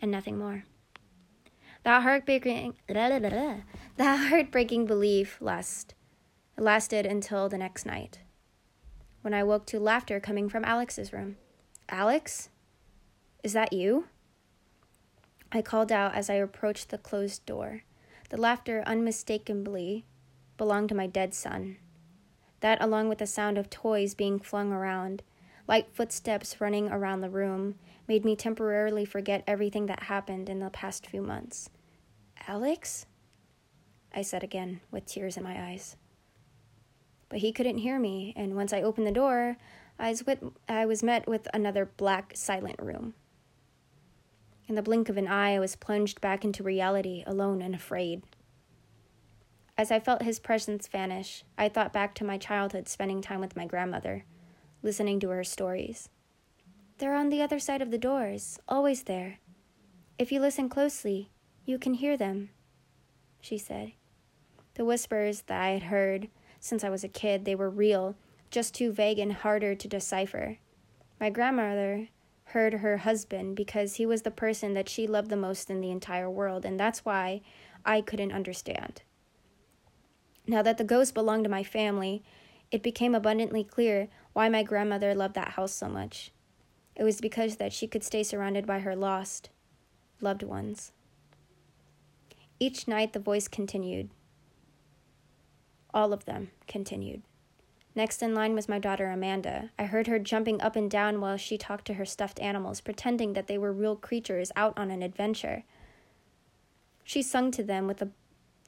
and 0.00 0.12
nothing 0.12 0.38
more. 0.38 0.62
That 1.82 2.04
heartbreaking, 2.04 2.74
that 2.86 4.28
heartbreaking 4.28 4.86
belief 4.86 5.38
last, 5.40 5.96
lasted 6.56 7.04
until 7.04 7.48
the 7.48 7.58
next 7.58 7.84
night, 7.84 8.20
when 9.22 9.34
I 9.34 9.42
woke 9.42 9.66
to 9.66 9.80
laughter 9.80 10.20
coming 10.20 10.48
from 10.48 10.64
Alex's 10.64 11.12
room. 11.12 11.36
Alex? 11.88 12.48
Is 13.42 13.54
that 13.54 13.72
you? 13.72 14.06
I 15.56 15.62
called 15.62 15.90
out 15.90 16.14
as 16.14 16.28
I 16.28 16.34
approached 16.34 16.90
the 16.90 16.98
closed 16.98 17.46
door. 17.46 17.82
The 18.28 18.36
laughter 18.36 18.82
unmistakably 18.84 20.04
belonged 20.58 20.90
to 20.90 20.94
my 20.94 21.06
dead 21.06 21.32
son. 21.32 21.78
That, 22.60 22.82
along 22.82 23.08
with 23.08 23.18
the 23.18 23.26
sound 23.26 23.56
of 23.56 23.70
toys 23.70 24.14
being 24.14 24.38
flung 24.38 24.70
around, 24.70 25.22
light 25.66 25.88
footsteps 25.94 26.60
running 26.60 26.90
around 26.90 27.22
the 27.22 27.30
room, 27.30 27.76
made 28.06 28.22
me 28.22 28.36
temporarily 28.36 29.06
forget 29.06 29.44
everything 29.46 29.86
that 29.86 30.04
happened 30.04 30.50
in 30.50 30.58
the 30.58 30.68
past 30.68 31.06
few 31.06 31.22
months. 31.22 31.70
Alex? 32.46 33.06
I 34.14 34.20
said 34.20 34.44
again, 34.44 34.82
with 34.90 35.06
tears 35.06 35.38
in 35.38 35.42
my 35.42 35.70
eyes. 35.70 35.96
But 37.30 37.38
he 37.38 37.50
couldn't 37.50 37.78
hear 37.78 37.98
me, 37.98 38.34
and 38.36 38.56
once 38.56 38.74
I 38.74 38.82
opened 38.82 39.06
the 39.06 39.10
door, 39.10 39.56
I 39.98 40.10
was, 40.10 40.26
with, 40.26 40.44
I 40.68 40.84
was 40.84 41.02
met 41.02 41.26
with 41.26 41.48
another 41.54 41.86
black, 41.96 42.32
silent 42.34 42.78
room. 42.78 43.14
In 44.68 44.74
the 44.74 44.82
blink 44.82 45.08
of 45.08 45.16
an 45.16 45.28
eye, 45.28 45.54
I 45.54 45.60
was 45.60 45.76
plunged 45.76 46.20
back 46.20 46.44
into 46.44 46.62
reality, 46.62 47.22
alone 47.26 47.62
and 47.62 47.74
afraid. 47.74 48.22
As 49.78 49.90
I 49.90 50.00
felt 50.00 50.22
his 50.22 50.40
presence 50.40 50.88
vanish, 50.88 51.44
I 51.56 51.68
thought 51.68 51.92
back 51.92 52.14
to 52.14 52.24
my 52.24 52.38
childhood 52.38 52.88
spending 52.88 53.20
time 53.20 53.40
with 53.40 53.56
my 53.56 53.66
grandmother, 53.66 54.24
listening 54.82 55.20
to 55.20 55.28
her 55.28 55.44
stories. 55.44 56.08
They're 56.98 57.14
on 57.14 57.28
the 57.28 57.42
other 57.42 57.58
side 57.58 57.82
of 57.82 57.90
the 57.90 57.98
doors, 57.98 58.58
always 58.66 59.02
there. 59.02 59.38
If 60.18 60.32
you 60.32 60.40
listen 60.40 60.68
closely, 60.68 61.30
you 61.64 61.78
can 61.78 61.94
hear 61.94 62.16
them, 62.16 62.50
she 63.40 63.58
said. 63.58 63.92
The 64.74 64.84
whispers 64.84 65.42
that 65.42 65.60
I 65.60 65.70
had 65.70 65.84
heard 65.84 66.28
since 66.58 66.82
I 66.82 66.88
was 66.88 67.04
a 67.04 67.08
kid, 67.08 67.44
they 67.44 67.54
were 67.54 67.70
real, 67.70 68.16
just 68.50 68.74
too 68.74 68.90
vague 68.90 69.18
and 69.18 69.32
harder 69.32 69.74
to 69.74 69.88
decipher. 69.88 70.58
My 71.20 71.30
grandmother 71.30 72.08
heard 72.50 72.74
her 72.74 72.98
husband 72.98 73.56
because 73.56 73.96
he 73.96 74.06
was 74.06 74.22
the 74.22 74.30
person 74.30 74.74
that 74.74 74.88
she 74.88 75.06
loved 75.06 75.30
the 75.30 75.36
most 75.36 75.68
in 75.68 75.80
the 75.80 75.90
entire 75.90 76.30
world, 76.30 76.64
and 76.64 76.78
that's 76.78 77.04
why 77.04 77.42
I 77.84 78.00
couldn't 78.00 78.32
understand. 78.32 79.02
Now 80.46 80.62
that 80.62 80.78
the 80.78 80.84
ghost 80.84 81.14
belonged 81.14 81.44
to 81.44 81.50
my 81.50 81.64
family, 81.64 82.22
it 82.70 82.82
became 82.82 83.14
abundantly 83.14 83.64
clear 83.64 84.08
why 84.32 84.48
my 84.48 84.62
grandmother 84.62 85.14
loved 85.14 85.34
that 85.34 85.52
house 85.52 85.72
so 85.72 85.88
much. 85.88 86.30
It 86.94 87.04
was 87.04 87.20
because 87.20 87.56
that 87.56 87.72
she 87.72 87.86
could 87.86 88.04
stay 88.04 88.22
surrounded 88.22 88.66
by 88.66 88.80
her 88.80 88.96
lost 88.96 89.50
loved 90.20 90.42
ones. 90.42 90.92
Each 92.58 92.88
night 92.88 93.12
the 93.12 93.18
voice 93.18 93.48
continued. 93.48 94.08
All 95.92 96.12
of 96.12 96.24
them 96.24 96.50
continued. 96.66 97.22
Next 97.96 98.22
in 98.22 98.34
line 98.34 98.54
was 98.54 98.68
my 98.68 98.78
daughter 98.78 99.08
Amanda. 99.08 99.70
I 99.78 99.86
heard 99.86 100.06
her 100.06 100.18
jumping 100.18 100.60
up 100.60 100.76
and 100.76 100.90
down 100.90 101.18
while 101.18 101.38
she 101.38 101.56
talked 101.56 101.86
to 101.86 101.94
her 101.94 102.04
stuffed 102.04 102.38
animals, 102.40 102.82
pretending 102.82 103.32
that 103.32 103.46
they 103.46 103.56
were 103.56 103.72
real 103.72 103.96
creatures 103.96 104.52
out 104.54 104.76
on 104.76 104.90
an 104.90 105.02
adventure. 105.02 105.64
She 107.04 107.22
sung 107.22 107.50
to 107.52 107.62
them 107.62 107.86
with 107.86 108.02
a 108.02 108.10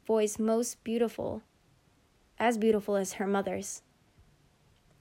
voice 0.06 0.38
most 0.38 0.82
beautiful, 0.82 1.42
as 2.38 2.56
beautiful 2.56 2.96
as 2.96 3.14
her 3.14 3.26
mother's. 3.26 3.82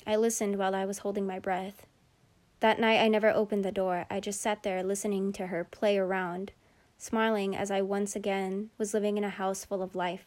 I 0.06 0.18
listened 0.18 0.58
while 0.58 0.76
I 0.76 0.84
was 0.84 1.00
holding 1.00 1.26
my 1.26 1.40
breath. 1.40 1.88
That 2.60 2.82
night, 2.82 3.00
I 3.00 3.08
never 3.08 3.30
opened 3.30 3.64
the 3.64 3.72
door. 3.72 4.06
I 4.10 4.20
just 4.20 4.42
sat 4.42 4.62
there 4.62 4.84
listening 4.84 5.32
to 5.34 5.48
her 5.48 5.64
play 5.64 5.98
around, 5.98 6.52
smiling 6.98 7.56
as 7.56 7.72
I 7.72 7.82
once 7.82 8.14
again 8.14 8.72
was 8.78 8.94
living 8.94 9.18
in 9.18 9.24
a 9.24 9.30
house 9.30 9.64
full 9.64 9.82
of 9.82 9.96
life. 9.96 10.26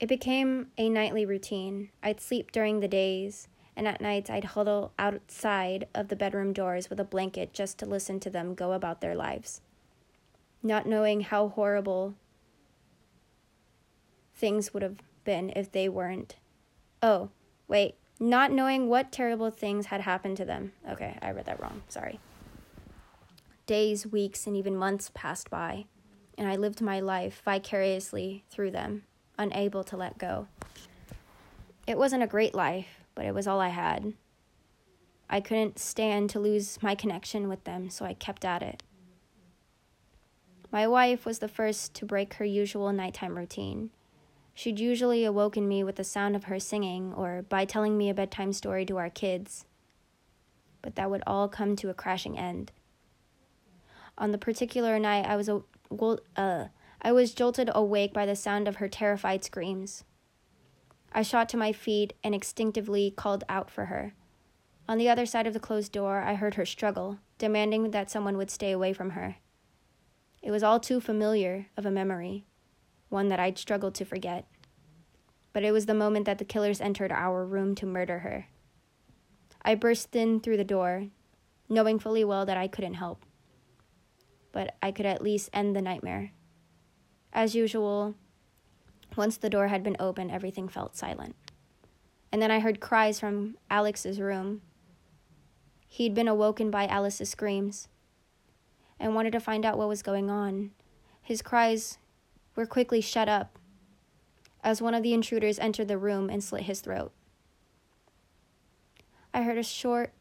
It 0.00 0.08
became 0.08 0.68
a 0.78 0.88
nightly 0.88 1.26
routine. 1.26 1.90
I'd 2.02 2.20
sleep 2.20 2.52
during 2.52 2.78
the 2.78 2.88
days, 2.88 3.48
and 3.74 3.88
at 3.88 4.00
nights 4.00 4.30
I'd 4.30 4.44
huddle 4.44 4.92
outside 4.96 5.88
of 5.92 6.06
the 6.06 6.16
bedroom 6.16 6.52
doors 6.52 6.88
with 6.88 7.00
a 7.00 7.04
blanket 7.04 7.52
just 7.52 7.78
to 7.78 7.86
listen 7.86 8.20
to 8.20 8.30
them 8.30 8.54
go 8.54 8.72
about 8.72 9.00
their 9.00 9.16
lives. 9.16 9.60
Not 10.62 10.86
knowing 10.86 11.22
how 11.22 11.48
horrible 11.48 12.14
things 14.34 14.72
would 14.72 14.84
have 14.84 14.98
been 15.24 15.52
if 15.56 15.72
they 15.72 15.88
weren't. 15.88 16.36
Oh, 17.02 17.30
wait, 17.66 17.96
not 18.20 18.52
knowing 18.52 18.88
what 18.88 19.10
terrible 19.10 19.50
things 19.50 19.86
had 19.86 20.02
happened 20.02 20.36
to 20.36 20.44
them. 20.44 20.72
Okay, 20.88 21.18
I 21.20 21.32
read 21.32 21.46
that 21.46 21.60
wrong. 21.60 21.82
Sorry. 21.88 22.20
Days, 23.66 24.06
weeks, 24.06 24.46
and 24.46 24.56
even 24.56 24.76
months 24.76 25.10
passed 25.12 25.50
by, 25.50 25.86
and 26.36 26.48
I 26.48 26.54
lived 26.54 26.80
my 26.80 27.00
life 27.00 27.42
vicariously 27.44 28.44
through 28.48 28.70
them 28.70 29.02
unable 29.38 29.84
to 29.84 29.96
let 29.96 30.18
go. 30.18 30.48
It 31.86 31.96
wasn't 31.96 32.22
a 32.22 32.26
great 32.26 32.54
life, 32.54 33.00
but 33.14 33.24
it 33.24 33.34
was 33.34 33.46
all 33.46 33.60
I 33.60 33.68
had. 33.68 34.12
I 35.30 35.40
couldn't 35.40 35.78
stand 35.78 36.30
to 36.30 36.40
lose 36.40 36.82
my 36.82 36.94
connection 36.94 37.48
with 37.48 37.64
them, 37.64 37.90
so 37.90 38.04
I 38.04 38.14
kept 38.14 38.44
at 38.44 38.62
it. 38.62 38.82
My 40.70 40.86
wife 40.86 41.24
was 41.24 41.38
the 41.38 41.48
first 41.48 41.94
to 41.94 42.04
break 42.04 42.34
her 42.34 42.44
usual 42.44 42.92
nighttime 42.92 43.36
routine. 43.36 43.90
She'd 44.54 44.80
usually 44.80 45.24
awoken 45.24 45.68
me 45.68 45.84
with 45.84 45.96
the 45.96 46.04
sound 46.04 46.34
of 46.34 46.44
her 46.44 46.58
singing 46.58 47.14
or 47.14 47.42
by 47.48 47.64
telling 47.64 47.96
me 47.96 48.10
a 48.10 48.14
bedtime 48.14 48.52
story 48.52 48.84
to 48.86 48.96
our 48.98 49.08
kids. 49.08 49.64
But 50.82 50.96
that 50.96 51.10
would 51.10 51.22
all 51.26 51.48
come 51.48 51.76
to 51.76 51.90
a 51.90 51.94
crashing 51.94 52.36
end. 52.36 52.72
On 54.18 54.32
the 54.32 54.38
particular 54.38 54.98
night 54.98 55.26
I 55.26 55.36
was 55.36 55.48
a, 55.48 55.62
uh, 56.36 56.66
I 57.00 57.12
was 57.12 57.34
jolted 57.34 57.70
awake 57.74 58.12
by 58.12 58.26
the 58.26 58.34
sound 58.34 58.66
of 58.66 58.76
her 58.76 58.88
terrified 58.88 59.44
screams. 59.44 60.04
I 61.12 61.22
shot 61.22 61.48
to 61.50 61.56
my 61.56 61.72
feet 61.72 62.12
and 62.22 62.34
instinctively 62.34 63.10
called 63.10 63.44
out 63.48 63.70
for 63.70 63.86
her. 63.86 64.14
On 64.88 64.98
the 64.98 65.08
other 65.08 65.26
side 65.26 65.46
of 65.46 65.54
the 65.54 65.60
closed 65.60 65.92
door, 65.92 66.20
I 66.20 66.34
heard 66.34 66.54
her 66.54 66.66
struggle, 66.66 67.18
demanding 67.38 67.90
that 67.90 68.10
someone 68.10 68.36
would 68.36 68.50
stay 68.50 68.72
away 68.72 68.92
from 68.92 69.10
her. 69.10 69.36
It 70.42 70.50
was 70.50 70.62
all 70.62 70.80
too 70.80 71.00
familiar 71.00 71.66
of 71.76 71.86
a 71.86 71.90
memory, 71.90 72.46
one 73.08 73.28
that 73.28 73.40
I'd 73.40 73.58
struggled 73.58 73.94
to 73.96 74.04
forget. 74.04 74.46
But 75.52 75.64
it 75.64 75.72
was 75.72 75.86
the 75.86 75.94
moment 75.94 76.26
that 76.26 76.38
the 76.38 76.44
killers 76.44 76.80
entered 76.80 77.12
our 77.12 77.44
room 77.44 77.74
to 77.76 77.86
murder 77.86 78.20
her. 78.20 78.46
I 79.62 79.74
burst 79.74 80.14
in 80.16 80.40
through 80.40 80.56
the 80.56 80.64
door, 80.64 81.08
knowing 81.68 81.98
fully 81.98 82.24
well 82.24 82.46
that 82.46 82.56
I 82.56 82.68
couldn't 82.68 82.94
help. 82.94 83.24
But 84.52 84.76
I 84.82 84.92
could 84.92 85.06
at 85.06 85.22
least 85.22 85.50
end 85.52 85.76
the 85.76 85.82
nightmare. 85.82 86.32
As 87.38 87.54
usual, 87.54 88.16
once 89.14 89.36
the 89.36 89.48
door 89.48 89.68
had 89.68 89.84
been 89.84 89.94
opened, 90.00 90.32
everything 90.32 90.66
felt 90.66 90.96
silent. 90.96 91.36
And 92.32 92.42
then 92.42 92.50
I 92.50 92.58
heard 92.58 92.80
cries 92.80 93.20
from 93.20 93.56
Alex's 93.70 94.20
room. 94.20 94.60
He'd 95.86 96.14
been 96.14 96.26
awoken 96.26 96.68
by 96.72 96.88
Alice's 96.88 97.30
screams 97.30 97.86
and 98.98 99.14
wanted 99.14 99.30
to 99.34 99.38
find 99.38 99.64
out 99.64 99.78
what 99.78 99.86
was 99.86 100.02
going 100.02 100.28
on. 100.28 100.72
His 101.22 101.40
cries 101.40 101.98
were 102.56 102.66
quickly 102.66 103.00
shut 103.00 103.28
up 103.28 103.56
as 104.64 104.82
one 104.82 104.94
of 104.94 105.04
the 105.04 105.14
intruders 105.14 105.60
entered 105.60 105.86
the 105.86 105.96
room 105.96 106.28
and 106.28 106.42
slit 106.42 106.62
his 106.62 106.80
throat. 106.80 107.12
I 109.32 109.42
heard 109.42 109.58
a 109.58 109.62
short 109.62 110.12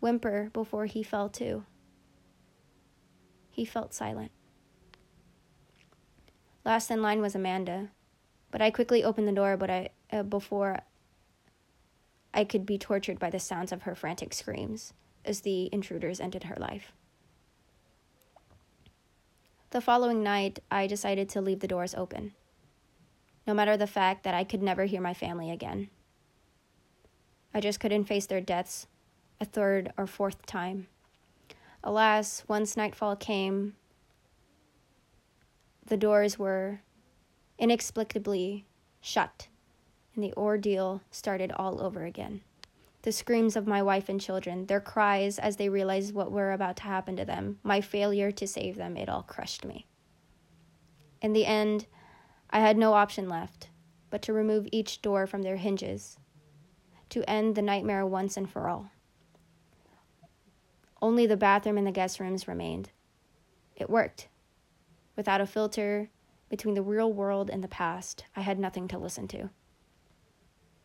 whimper 0.00 0.50
before 0.52 0.86
he 0.86 1.04
fell 1.04 1.28
to. 1.28 1.66
He 3.48 3.64
felt 3.64 3.94
silent. 3.94 4.32
Last 6.68 6.90
in 6.90 7.00
line 7.00 7.22
was 7.22 7.34
Amanda, 7.34 7.88
but 8.50 8.60
I 8.60 8.70
quickly 8.70 9.02
opened 9.02 9.26
the 9.26 9.32
door 9.32 9.56
but 9.56 9.70
I, 9.70 9.88
uh, 10.12 10.22
before 10.22 10.80
I 12.34 12.44
could 12.44 12.66
be 12.66 12.76
tortured 12.76 13.18
by 13.18 13.30
the 13.30 13.40
sounds 13.40 13.72
of 13.72 13.84
her 13.84 13.94
frantic 13.94 14.34
screams 14.34 14.92
as 15.24 15.40
the 15.40 15.70
intruders 15.72 16.20
ended 16.20 16.44
her 16.44 16.56
life. 16.56 16.92
The 19.70 19.80
following 19.80 20.22
night, 20.22 20.58
I 20.70 20.86
decided 20.86 21.30
to 21.30 21.40
leave 21.40 21.60
the 21.60 21.68
doors 21.68 21.94
open, 21.94 22.34
no 23.46 23.54
matter 23.54 23.78
the 23.78 23.86
fact 23.86 24.22
that 24.24 24.34
I 24.34 24.44
could 24.44 24.62
never 24.62 24.84
hear 24.84 25.00
my 25.00 25.14
family 25.14 25.50
again. 25.50 25.88
I 27.54 27.60
just 27.60 27.80
couldn't 27.80 28.04
face 28.04 28.26
their 28.26 28.42
deaths 28.42 28.86
a 29.40 29.46
third 29.46 29.90
or 29.96 30.06
fourth 30.06 30.44
time. 30.44 30.88
Alas, 31.82 32.44
once 32.46 32.76
nightfall 32.76 33.16
came, 33.16 33.74
the 35.88 35.96
doors 35.96 36.38
were 36.38 36.80
inexplicably 37.58 38.66
shut, 39.00 39.48
and 40.14 40.22
the 40.22 40.32
ordeal 40.34 41.02
started 41.10 41.52
all 41.52 41.80
over 41.80 42.04
again. 42.04 42.42
The 43.02 43.12
screams 43.12 43.56
of 43.56 43.66
my 43.66 43.82
wife 43.82 44.08
and 44.08 44.20
children, 44.20 44.66
their 44.66 44.80
cries 44.80 45.38
as 45.38 45.56
they 45.56 45.68
realized 45.68 46.14
what 46.14 46.32
were 46.32 46.52
about 46.52 46.76
to 46.78 46.82
happen 46.84 47.16
to 47.16 47.24
them, 47.24 47.58
my 47.62 47.80
failure 47.80 48.30
to 48.32 48.46
save 48.46 48.76
them, 48.76 48.96
it 48.96 49.08
all 49.08 49.22
crushed 49.22 49.64
me. 49.64 49.86
In 51.20 51.32
the 51.32 51.46
end, 51.46 51.86
I 52.50 52.60
had 52.60 52.76
no 52.76 52.94
option 52.94 53.28
left 53.28 53.68
but 54.10 54.22
to 54.22 54.32
remove 54.32 54.68
each 54.72 55.02
door 55.02 55.26
from 55.26 55.42
their 55.42 55.56
hinges, 55.56 56.18
to 57.10 57.28
end 57.28 57.54
the 57.54 57.62
nightmare 57.62 58.06
once 58.06 58.36
and 58.36 58.48
for 58.48 58.68
all. 58.68 58.90
Only 61.00 61.26
the 61.26 61.36
bathroom 61.36 61.78
and 61.78 61.86
the 61.86 61.92
guest 61.92 62.18
rooms 62.18 62.48
remained. 62.48 62.90
It 63.76 63.88
worked. 63.88 64.28
Without 65.18 65.40
a 65.40 65.46
filter 65.46 66.10
between 66.48 66.76
the 66.76 66.80
real 66.80 67.12
world 67.12 67.50
and 67.50 67.62
the 67.62 67.66
past, 67.66 68.24
I 68.36 68.42
had 68.42 68.56
nothing 68.56 68.86
to 68.86 68.98
listen 68.98 69.26
to. 69.26 69.50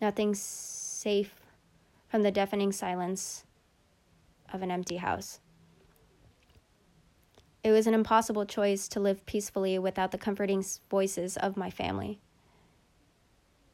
Nothing 0.01 0.33
safe 0.33 1.39
from 2.07 2.23
the 2.23 2.31
deafening 2.31 2.71
silence 2.71 3.43
of 4.51 4.63
an 4.63 4.71
empty 4.71 4.97
house. 4.97 5.39
It 7.63 7.69
was 7.69 7.85
an 7.85 7.93
impossible 7.93 8.47
choice 8.47 8.87
to 8.87 8.99
live 8.99 9.23
peacefully 9.27 9.77
without 9.77 10.09
the 10.09 10.17
comforting 10.17 10.65
voices 10.89 11.37
of 11.37 11.55
my 11.55 11.69
family. 11.69 12.19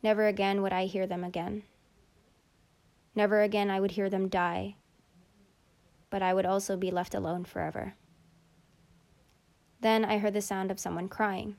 Never 0.03 0.27
again 0.27 0.61
would 0.61 0.73
I 0.73 0.87
hear 0.87 1.07
them 1.07 1.23
again. 1.23 1.63
Never 3.15 3.43
again 3.43 3.69
I 3.69 3.79
would 3.79 3.91
hear 3.91 4.09
them 4.09 4.27
die, 4.27 4.75
but 6.09 6.21
I 6.21 6.33
would 6.33 6.45
also 6.45 6.75
be 6.75 6.91
left 6.91 7.15
alone 7.15 7.45
forever. 7.45 7.93
Then 9.81 10.03
I 10.03 10.17
heard 10.17 10.33
the 10.33 10.41
sound 10.41 10.71
of 10.71 10.79
someone 10.79 11.07
crying. 11.07 11.55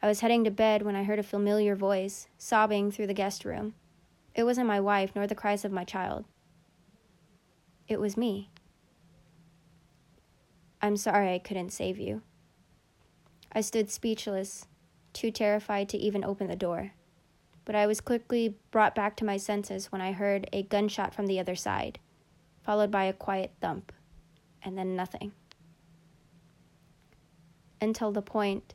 I 0.00 0.06
was 0.06 0.20
heading 0.20 0.44
to 0.44 0.50
bed 0.50 0.82
when 0.82 0.94
I 0.94 1.02
heard 1.02 1.18
a 1.18 1.24
familiar 1.24 1.74
voice 1.74 2.28
sobbing 2.38 2.92
through 2.92 3.08
the 3.08 3.14
guest 3.14 3.44
room. 3.44 3.74
It 4.34 4.44
wasn't 4.44 4.68
my 4.68 4.78
wife 4.78 5.12
nor 5.16 5.26
the 5.26 5.34
cries 5.34 5.64
of 5.64 5.72
my 5.72 5.82
child. 5.82 6.24
It 7.88 7.98
was 7.98 8.16
me. 8.16 8.50
I'm 10.80 10.96
sorry 10.96 11.34
I 11.34 11.38
couldn't 11.38 11.72
save 11.72 11.98
you. 11.98 12.22
I 13.50 13.60
stood 13.60 13.90
speechless, 13.90 14.66
too 15.12 15.30
terrified 15.30 15.88
to 15.88 15.98
even 15.98 16.22
open 16.22 16.46
the 16.46 16.54
door. 16.54 16.92
But 17.64 17.74
I 17.74 17.86
was 17.86 18.00
quickly 18.00 18.54
brought 18.70 18.94
back 18.94 19.16
to 19.16 19.24
my 19.24 19.38
senses 19.38 19.90
when 19.90 20.00
I 20.00 20.12
heard 20.12 20.48
a 20.52 20.62
gunshot 20.62 21.14
from 21.14 21.26
the 21.26 21.40
other 21.40 21.56
side, 21.56 21.98
followed 22.62 22.92
by 22.92 23.04
a 23.04 23.12
quiet 23.12 23.52
thump, 23.60 23.90
and 24.62 24.78
then 24.78 24.94
nothing 24.94 25.32
until 27.80 28.12
the 28.12 28.22
point 28.22 28.74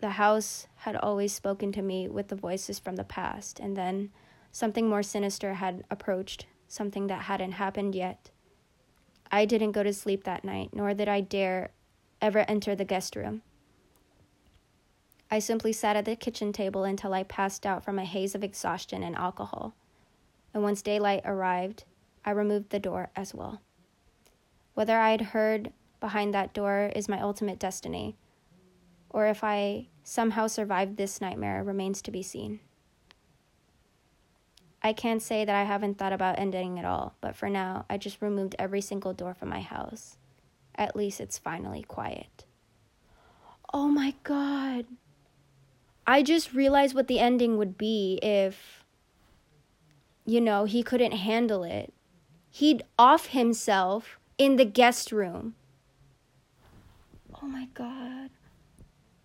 the 0.00 0.10
house 0.10 0.68
had 0.76 0.96
always 0.96 1.32
spoken 1.32 1.72
to 1.72 1.82
me 1.82 2.08
with 2.08 2.28
the 2.28 2.36
voices 2.36 2.78
from 2.78 2.96
the 2.96 3.04
past, 3.04 3.58
and 3.58 3.76
then 3.76 4.10
something 4.52 4.88
more 4.88 5.02
sinister 5.02 5.54
had 5.54 5.82
approached 5.90 6.46
something 6.68 7.08
that 7.08 7.22
hadn't 7.22 7.52
happened 7.52 7.94
yet. 7.94 8.30
I 9.30 9.44
didn't 9.44 9.72
go 9.72 9.82
to 9.82 9.92
sleep 9.92 10.24
that 10.24 10.44
night, 10.44 10.70
nor 10.72 10.94
did 10.94 11.08
I 11.08 11.20
dare 11.20 11.70
ever 12.20 12.44
enter 12.48 12.74
the 12.74 12.84
guest 12.84 13.16
room. 13.16 13.42
I 15.30 15.40
simply 15.40 15.72
sat 15.72 15.96
at 15.96 16.04
the 16.04 16.16
kitchen 16.16 16.52
table 16.52 16.84
until 16.84 17.12
I 17.12 17.22
passed 17.22 17.66
out 17.66 17.84
from 17.84 17.98
a 17.98 18.04
haze 18.04 18.34
of 18.34 18.44
exhaustion 18.44 19.02
and 19.02 19.16
alcohol. 19.16 19.74
And 20.54 20.62
once 20.62 20.80
daylight 20.80 21.22
arrived, 21.24 21.84
I 22.24 22.30
removed 22.30 22.70
the 22.70 22.78
door 22.78 23.10
as 23.14 23.34
well. 23.34 23.60
Whether 24.74 24.98
I 24.98 25.10
had 25.10 25.20
heard 25.20 25.72
behind 26.00 26.34
that 26.34 26.54
door 26.54 26.90
is 26.94 27.08
my 27.08 27.20
ultimate 27.20 27.58
destiny, 27.58 28.16
or 29.10 29.26
if 29.26 29.42
I 29.42 29.88
somehow 30.02 30.46
survived 30.46 30.96
this 30.96 31.20
nightmare 31.20 31.62
remains 31.62 32.02
to 32.02 32.10
be 32.10 32.22
seen. 32.22 32.60
I 34.82 34.92
can't 34.92 35.20
say 35.20 35.44
that 35.44 35.54
I 35.54 35.64
haven't 35.64 35.98
thought 35.98 36.12
about 36.12 36.38
ending 36.38 36.78
it 36.78 36.84
all, 36.84 37.14
but 37.20 37.34
for 37.34 37.50
now, 37.50 37.84
I 37.90 37.98
just 37.98 38.22
removed 38.22 38.54
every 38.58 38.80
single 38.80 39.12
door 39.12 39.34
from 39.34 39.48
my 39.48 39.60
house. 39.60 40.16
At 40.74 40.94
least 40.94 41.20
it's 41.20 41.36
finally 41.36 41.82
quiet. 41.82 42.44
Oh 43.74 43.88
my 43.88 44.14
god. 44.22 44.86
I 46.06 46.22
just 46.22 46.54
realized 46.54 46.94
what 46.94 47.08
the 47.08 47.18
ending 47.18 47.58
would 47.58 47.76
be 47.76 48.18
if, 48.22 48.84
you 50.24 50.40
know, 50.40 50.64
he 50.64 50.82
couldn't 50.82 51.12
handle 51.12 51.64
it. 51.64 51.92
He'd 52.50 52.82
off 52.98 53.26
himself 53.26 54.18
in 54.38 54.56
the 54.56 54.64
guest 54.64 55.12
room. 55.12 55.54
Oh 57.42 57.46
my 57.46 57.68
god. 57.74 58.30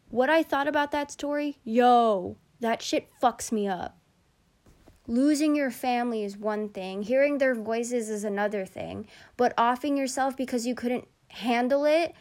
What 0.10 0.30
I 0.30 0.44
thought 0.44 0.68
about 0.68 0.92
that 0.92 1.12
story, 1.12 1.58
yo, 1.64 2.38
that 2.60 2.82
shit 2.82 3.10
fucks 3.22 3.52
me 3.52 3.68
up. 3.68 3.98
Losing 5.08 5.56
your 5.56 5.72
family 5.72 6.24
is 6.24 6.38
one 6.38 6.70
thing, 6.70 7.02
hearing 7.02 7.38
their 7.38 7.56
voices 7.56 8.10
is 8.10 8.24
another 8.24 8.66
thing, 8.66 9.08
but 9.36 9.54
offing 9.58 9.98
yourself 9.98 10.38
because 10.38 10.66
you 10.66 10.76
couldn't 10.76 11.08
handle 11.28 11.86
it 11.86 12.14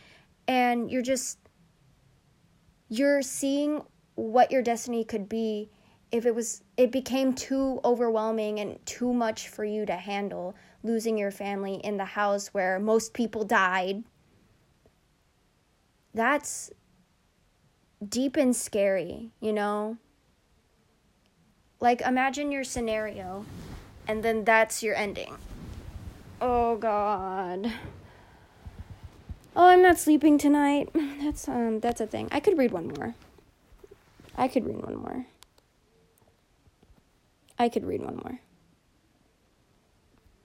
and 0.49 0.91
you're 0.91 1.03
just 1.03 1.39
you're 2.89 3.23
seeing 3.23 3.83
what 4.15 4.51
your 4.51 4.63
destiny 4.63 5.05
could 5.05 5.29
be 5.29 5.71
if 6.11 6.27
it 6.27 6.35
was 6.35 6.63
it 6.77 6.91
became 6.91 7.33
too 7.33 7.81
overwhelming 7.85 8.61
and 8.61 8.85
too 8.87 9.13
much 9.13 9.49
for 9.49 9.65
you 9.65 9.87
to 9.87 9.95
handle 9.95 10.55
losing 10.83 11.17
your 11.17 11.31
family 11.31 11.75
in 11.85 11.97
the 11.97 12.05
house 12.05 12.49
where 12.49 12.79
most 12.79 13.15
people 13.15 13.45
died 13.45 14.03
that's 16.15 16.71
deep 18.07 18.37
and 18.37 18.55
scary 18.55 19.31
you 19.41 19.53
know 19.53 19.97
like 21.81 22.01
imagine 22.01 22.51
your 22.51 22.65
scenario 22.65 23.45
and 24.09 24.23
then 24.23 24.45
that's 24.45 24.83
your 24.83 24.95
ending 24.95 25.37
oh 26.41 26.77
god 26.77 27.73
oh 29.55 29.69
i'm 29.69 29.83
not 29.83 29.99
sleeping 29.99 30.37
tonight 30.37 30.89
that's 31.23 31.49
um 31.49 31.81
that's 31.81 32.01
a 32.01 32.07
thing 32.07 32.29
i 32.33 32.41
could 32.41 32.59
read 32.59 32.73
one 32.73 32.89
more 32.89 33.15
I 34.37 34.49
could 34.49 34.65
read 34.65 34.83
one 34.83 34.97
more. 34.97 35.27
I 37.59 37.69
could 37.69 37.85
read 37.85 38.03
one 38.03 38.17
more. 38.17 38.41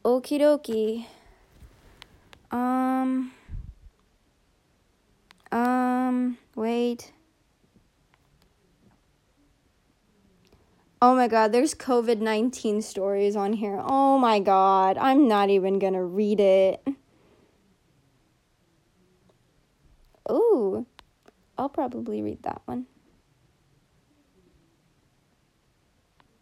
Okie 0.03 0.39
dokie. 0.39 1.05
Um. 2.51 3.31
Wait. 6.55 7.11
Oh 10.99 11.15
my 11.15 11.27
god, 11.27 11.51
there's 11.51 11.75
COVID 11.75 12.21
19 12.21 12.81
stories 12.81 13.35
on 13.35 13.53
here. 13.53 13.79
Oh 13.83 14.17
my 14.17 14.39
god, 14.39 14.97
I'm 14.97 15.27
not 15.27 15.51
even 15.51 15.77
gonna 15.77 16.03
read 16.03 16.39
it. 16.39 16.83
Ooh, 20.31 20.87
I'll 21.55 21.69
probably 21.69 22.23
read 22.23 22.41
that 22.43 22.61
one. 22.65 22.87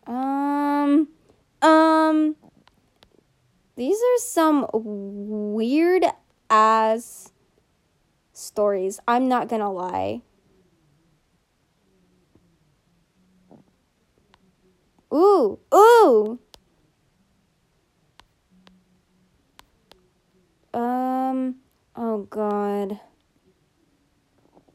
Um, 0.07 1.09
um, 1.61 2.35
these 3.75 3.97
are 3.97 4.19
some 4.19 4.67
weird 4.73 6.05
ass 6.49 7.33
stories. 8.31 9.01
I'm 9.05 9.27
not 9.27 9.49
gonna 9.49 9.71
lie. 9.71 10.21
Ooh, 15.15 15.59
ooh. 15.73 16.39
Um, 20.73 21.55
oh 21.95 22.27
god. 22.29 22.99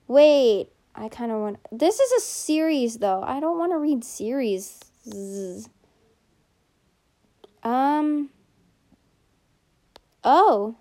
Wait, 0.09 0.71
I 0.95 1.11
kind 1.11 1.31
of 1.31 1.41
want. 1.41 1.59
This 1.71 2.01
is 2.01 2.13
a 2.13 2.21
series 2.21 2.99
though. 2.99 3.23
I 3.23 3.39
don't 3.41 3.59
want 3.59 3.73
to 3.73 3.79
read 3.79 4.03
series. 4.03 4.81
Um. 7.63 8.31
Oh. 10.25 10.75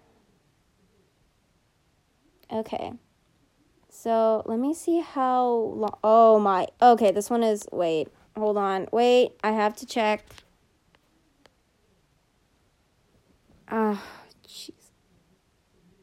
Okay. 2.49 2.93
So 3.89 4.41
let 4.45 4.57
me 4.57 4.73
see 4.73 5.01
how 5.01 5.45
long. 5.49 5.97
Oh 6.01 6.39
my. 6.39 6.67
Okay, 6.81 7.11
this 7.11 7.29
one 7.29 7.43
is. 7.43 7.67
Wait. 7.73 8.07
Hold 8.39 8.57
on. 8.57 8.87
Wait. 8.93 9.33
I 9.43 9.51
have 9.51 9.75
to 9.77 9.85
check. 9.85 10.25
Oh, 13.69 14.01
jeez. 14.47 14.71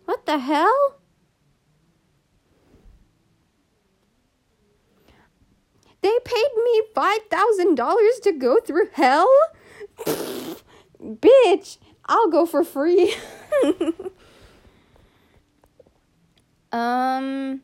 What 0.05 0.27
the 0.27 0.39
hell? 0.39 1.01
They 6.03 6.19
paid 6.25 6.51
me 6.63 6.83
$5,000 6.95 8.23
to 8.23 8.33
go 8.33 8.61
through 8.61 8.91
hell? 8.93 9.29
Bitch, 11.03 11.79
I'll 12.05 12.29
go 12.29 12.45
for 12.47 12.63
free. 12.63 13.15
um 16.73 17.63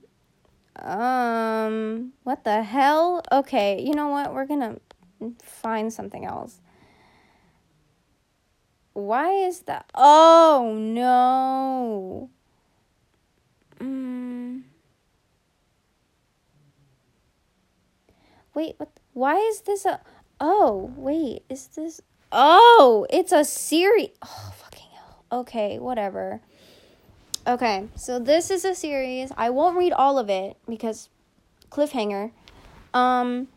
um 0.77 2.13
what 2.23 2.45
the 2.45 2.63
hell? 2.63 3.23
Okay, 3.31 3.83
you 3.83 3.95
know 3.95 4.09
what? 4.09 4.35
We're 4.35 4.47
to 4.61 4.81
find 5.43 5.93
something 5.93 6.25
else. 6.25 6.61
Why 8.95 9.33
is 9.33 9.61
that? 9.63 9.91
Oh 9.95 10.75
no. 10.77 12.31
Mm. 13.79 14.63
Wait, 18.55 18.75
what? 18.79 18.91
Why 19.13 19.37
is 19.37 19.63
this 19.63 19.85
a. 19.85 20.01
Oh, 20.41 20.93
wait, 20.97 21.45
is 21.49 21.69
this. 21.69 22.01
Oh, 22.31 23.07
it's 23.11 23.33
a 23.33 23.45
series. 23.45 24.11
Oh, 24.23 24.53
fucking 24.57 24.89
hell. 24.95 25.25
Okay, 25.41 25.79
whatever. 25.79 26.41
Okay, 27.45 27.89
so 27.97 28.21
this 28.21 28.51
is 28.53 28.65
a 28.65 28.73
series. 28.73 29.33
I 29.37 29.51
won't 29.51 29.77
read 29.77 29.93
all 29.93 30.17
of 30.19 30.31
it 30.31 30.57
because 30.69 31.09
cliffhanger. 31.71 32.31
Um. 32.95 33.49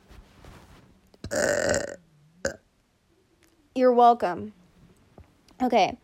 You're 3.76 3.94
welcome. 3.94 4.54
Okay. 5.62 5.98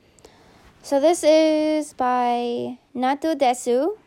So 0.84 1.00
this 1.00 1.24
is 1.24 1.94
by 1.94 2.78
Natu 2.96 3.36
Desu. 3.36 3.98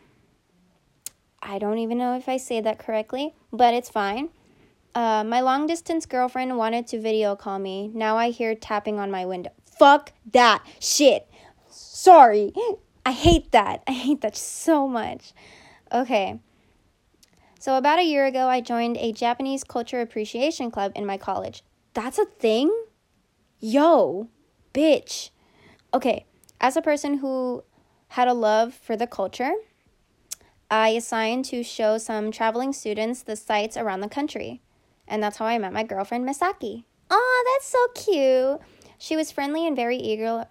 I 1.43 1.59
don't 1.59 1.79
even 1.79 1.99
know 1.99 2.17
if 2.17 2.29
I 2.29 2.37
say 2.37 2.61
that 2.61 2.79
correctly, 2.79 3.35
but 3.53 3.75
it's 3.75 3.89
fine. 3.89 4.29
Uh, 4.95 5.25
my 5.25 5.41
long 5.41 5.67
distance 5.67 6.07
girlfriend 6.07 6.57
wanted 6.57 6.87
to 6.89 7.01
video 7.01 7.35
call 7.35 7.59
me. 7.59 7.91
Now 7.93 8.17
I 8.17 8.31
hear 8.31 8.55
tapping 8.55 9.01
on 9.01 9.11
my 9.11 9.27
window. 9.27 9.51
Fuck 9.79 10.13
that 10.33 10.65
shit. 10.79 11.29
Sorry. 11.69 12.53
I 13.07 13.13
hate 13.13 13.53
that. 13.53 13.83
I 13.87 13.93
hate 13.93 14.21
that 14.23 14.37
so 14.37 14.89
much. 14.89 15.33
Okay. 15.93 16.41
So, 17.61 17.77
about 17.77 17.99
a 17.99 18.05
year 18.05 18.27
ago, 18.27 18.49
I 18.49 18.61
joined 18.61 18.97
a 18.99 19.13
Japanese 19.13 19.65
culture 19.65 20.01
appreciation 20.01 20.71
club 20.71 20.93
in 20.95 21.07
my 21.07 21.17
college. 21.17 21.63
That's 21.95 22.19
a 22.19 22.25
thing? 22.25 22.71
Yo, 23.59 24.29
bitch. 24.75 25.31
Okay, 25.95 26.27
as 26.61 26.77
a 26.77 26.83
person 26.83 27.19
who 27.19 27.65
had 28.09 28.29
a 28.29 28.35
love 28.35 28.75
for 28.75 28.97
the 28.97 29.07
culture, 29.07 29.53
I 30.71 30.91
assigned 30.91 31.45
to 31.47 31.63
show 31.63 31.99
some 31.99 32.31
traveling 32.31 32.73
students 32.73 33.23
the 33.23 33.37
sights 33.37 33.77
around 33.77 34.01
the 34.01 34.09
country. 34.09 34.61
And 35.07 35.23
that's 35.23 35.37
how 35.37 35.47
I 35.47 35.57
met 35.59 35.73
my 35.73 35.85
girlfriend, 35.85 36.29
Misaki. 36.29 36.85
Oh, 37.11 37.55
that's 37.55 37.67
so 37.67 38.13
cute. 38.13 38.61
She 38.99 39.17
was 39.17 39.31
friendly 39.31 39.67
and 39.67 39.77
very 39.77 39.97
eager. 39.97 40.47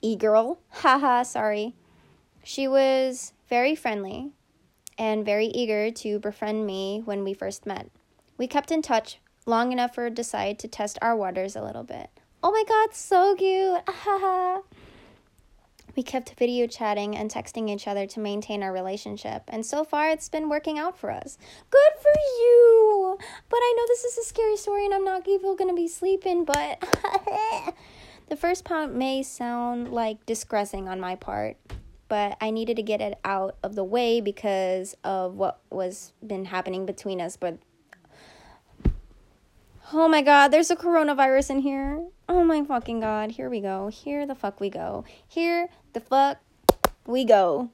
Eager. 0.00 0.54
Haha, 0.70 1.22
sorry. 1.22 1.74
She 2.44 2.66
was 2.66 3.32
very 3.48 3.74
friendly 3.74 4.32
and 4.98 5.24
very 5.24 5.46
eager 5.46 5.90
to 5.90 6.18
befriend 6.18 6.66
me 6.66 7.02
when 7.04 7.24
we 7.24 7.34
first 7.34 7.66
met. 7.66 7.90
We 8.36 8.46
kept 8.46 8.70
in 8.70 8.82
touch 8.82 9.18
long 9.46 9.72
enough 9.72 9.94
for 9.94 10.10
decide 10.10 10.58
to 10.60 10.68
test 10.68 10.98
our 11.02 11.16
waters 11.16 11.56
a 11.56 11.62
little 11.62 11.84
bit. 11.84 12.10
Oh 12.42 12.50
my 12.50 12.64
god, 12.66 12.94
so 12.94 13.34
cute. 13.36 13.82
Haha. 13.88 14.62
we 15.96 16.02
kept 16.02 16.34
video 16.38 16.66
chatting 16.66 17.16
and 17.16 17.30
texting 17.30 17.70
each 17.70 17.86
other 17.86 18.06
to 18.06 18.20
maintain 18.20 18.62
our 18.62 18.72
relationship, 18.72 19.42
and 19.48 19.64
so 19.64 19.84
far 19.84 20.10
it's 20.10 20.28
been 20.28 20.48
working 20.48 20.78
out 20.78 20.98
for 20.98 21.10
us. 21.10 21.38
Good 21.70 21.92
for 22.00 22.20
you! 22.40 23.18
But 23.48 23.58
I 23.58 23.74
know 23.76 23.84
this 23.88 24.04
is 24.04 24.18
a 24.18 24.28
scary 24.28 24.56
story 24.56 24.84
and 24.86 24.94
I'm 24.94 25.04
not 25.04 25.28
even 25.28 25.56
gonna 25.56 25.74
be 25.74 25.88
sleeping, 25.88 26.44
but 26.44 26.82
the 28.28 28.36
first 28.36 28.64
part 28.64 28.92
may 28.92 29.22
sound 29.22 29.92
like 29.92 30.24
distressing 30.26 30.88
on 30.88 31.00
my 31.00 31.16
part, 31.16 31.56
but 32.08 32.36
I 32.40 32.50
needed 32.50 32.76
to 32.76 32.82
get 32.82 33.00
it 33.00 33.18
out 33.24 33.56
of 33.62 33.74
the 33.74 33.84
way 33.84 34.20
because 34.20 34.96
of 35.04 35.34
what 35.34 35.60
was 35.70 36.12
been 36.26 36.46
happening 36.46 36.86
between 36.86 37.20
us, 37.20 37.36
but 37.36 37.58
Oh 39.94 40.08
my 40.08 40.22
god, 40.22 40.48
there's 40.48 40.70
a 40.70 40.76
coronavirus 40.76 41.50
in 41.50 41.58
here. 41.58 42.06
Oh 42.26 42.44
my 42.44 42.64
fucking 42.64 43.00
god. 43.00 43.32
Here 43.32 43.50
we 43.50 43.60
go. 43.60 43.88
Here 43.88 44.26
the 44.26 44.34
fuck 44.34 44.58
we 44.58 44.70
go. 44.70 45.04
Here 45.28 45.68
the 45.92 46.00
fuck 46.00 46.38
we 47.06 47.24
go. 47.24 47.70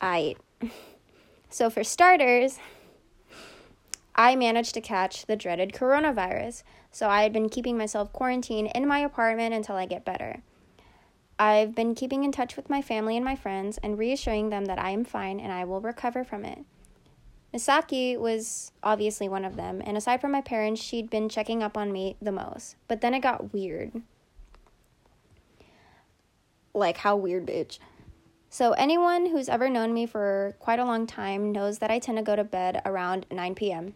I. 0.00 0.36
So, 1.50 1.70
for 1.70 1.82
starters, 1.82 2.58
I 4.14 4.36
managed 4.36 4.74
to 4.74 4.82
catch 4.82 5.24
the 5.24 5.34
dreaded 5.34 5.72
coronavirus. 5.72 6.62
So, 6.98 7.08
I 7.08 7.22
had 7.22 7.32
been 7.32 7.48
keeping 7.48 7.78
myself 7.78 8.12
quarantined 8.12 8.72
in 8.74 8.88
my 8.88 8.98
apartment 8.98 9.54
until 9.54 9.76
I 9.76 9.86
get 9.86 10.04
better. 10.04 10.42
I've 11.38 11.72
been 11.72 11.94
keeping 11.94 12.24
in 12.24 12.32
touch 12.32 12.56
with 12.56 12.68
my 12.68 12.82
family 12.82 13.14
and 13.14 13.24
my 13.24 13.36
friends 13.36 13.78
and 13.84 13.96
reassuring 13.96 14.48
them 14.48 14.64
that 14.64 14.80
I 14.80 14.90
am 14.90 15.04
fine 15.04 15.38
and 15.38 15.52
I 15.52 15.64
will 15.64 15.80
recover 15.80 16.24
from 16.24 16.44
it. 16.44 16.64
Misaki 17.54 18.18
was 18.18 18.72
obviously 18.82 19.28
one 19.28 19.44
of 19.44 19.54
them, 19.54 19.80
and 19.84 19.96
aside 19.96 20.20
from 20.20 20.32
my 20.32 20.40
parents, 20.40 20.82
she'd 20.82 21.08
been 21.08 21.28
checking 21.28 21.62
up 21.62 21.76
on 21.76 21.92
me 21.92 22.16
the 22.20 22.32
most. 22.32 22.74
But 22.88 23.00
then 23.00 23.14
it 23.14 23.20
got 23.20 23.52
weird. 23.52 24.02
Like, 26.74 26.96
how 26.96 27.14
weird, 27.14 27.46
bitch? 27.46 27.78
So, 28.50 28.72
anyone 28.72 29.26
who's 29.26 29.48
ever 29.48 29.70
known 29.70 29.94
me 29.94 30.06
for 30.06 30.56
quite 30.58 30.80
a 30.80 30.84
long 30.84 31.06
time 31.06 31.52
knows 31.52 31.78
that 31.78 31.92
I 31.92 32.00
tend 32.00 32.18
to 32.18 32.24
go 32.24 32.34
to 32.34 32.42
bed 32.42 32.82
around 32.84 33.24
9 33.30 33.54
p.m. 33.54 33.94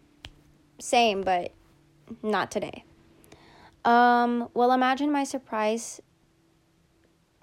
Same, 0.79 1.21
but 1.21 1.51
not 2.21 2.49
today. 2.49 2.85
Um, 3.85 4.49
well, 4.53 4.71
imagine 4.71 5.11
my 5.11 5.23
surprise 5.23 6.01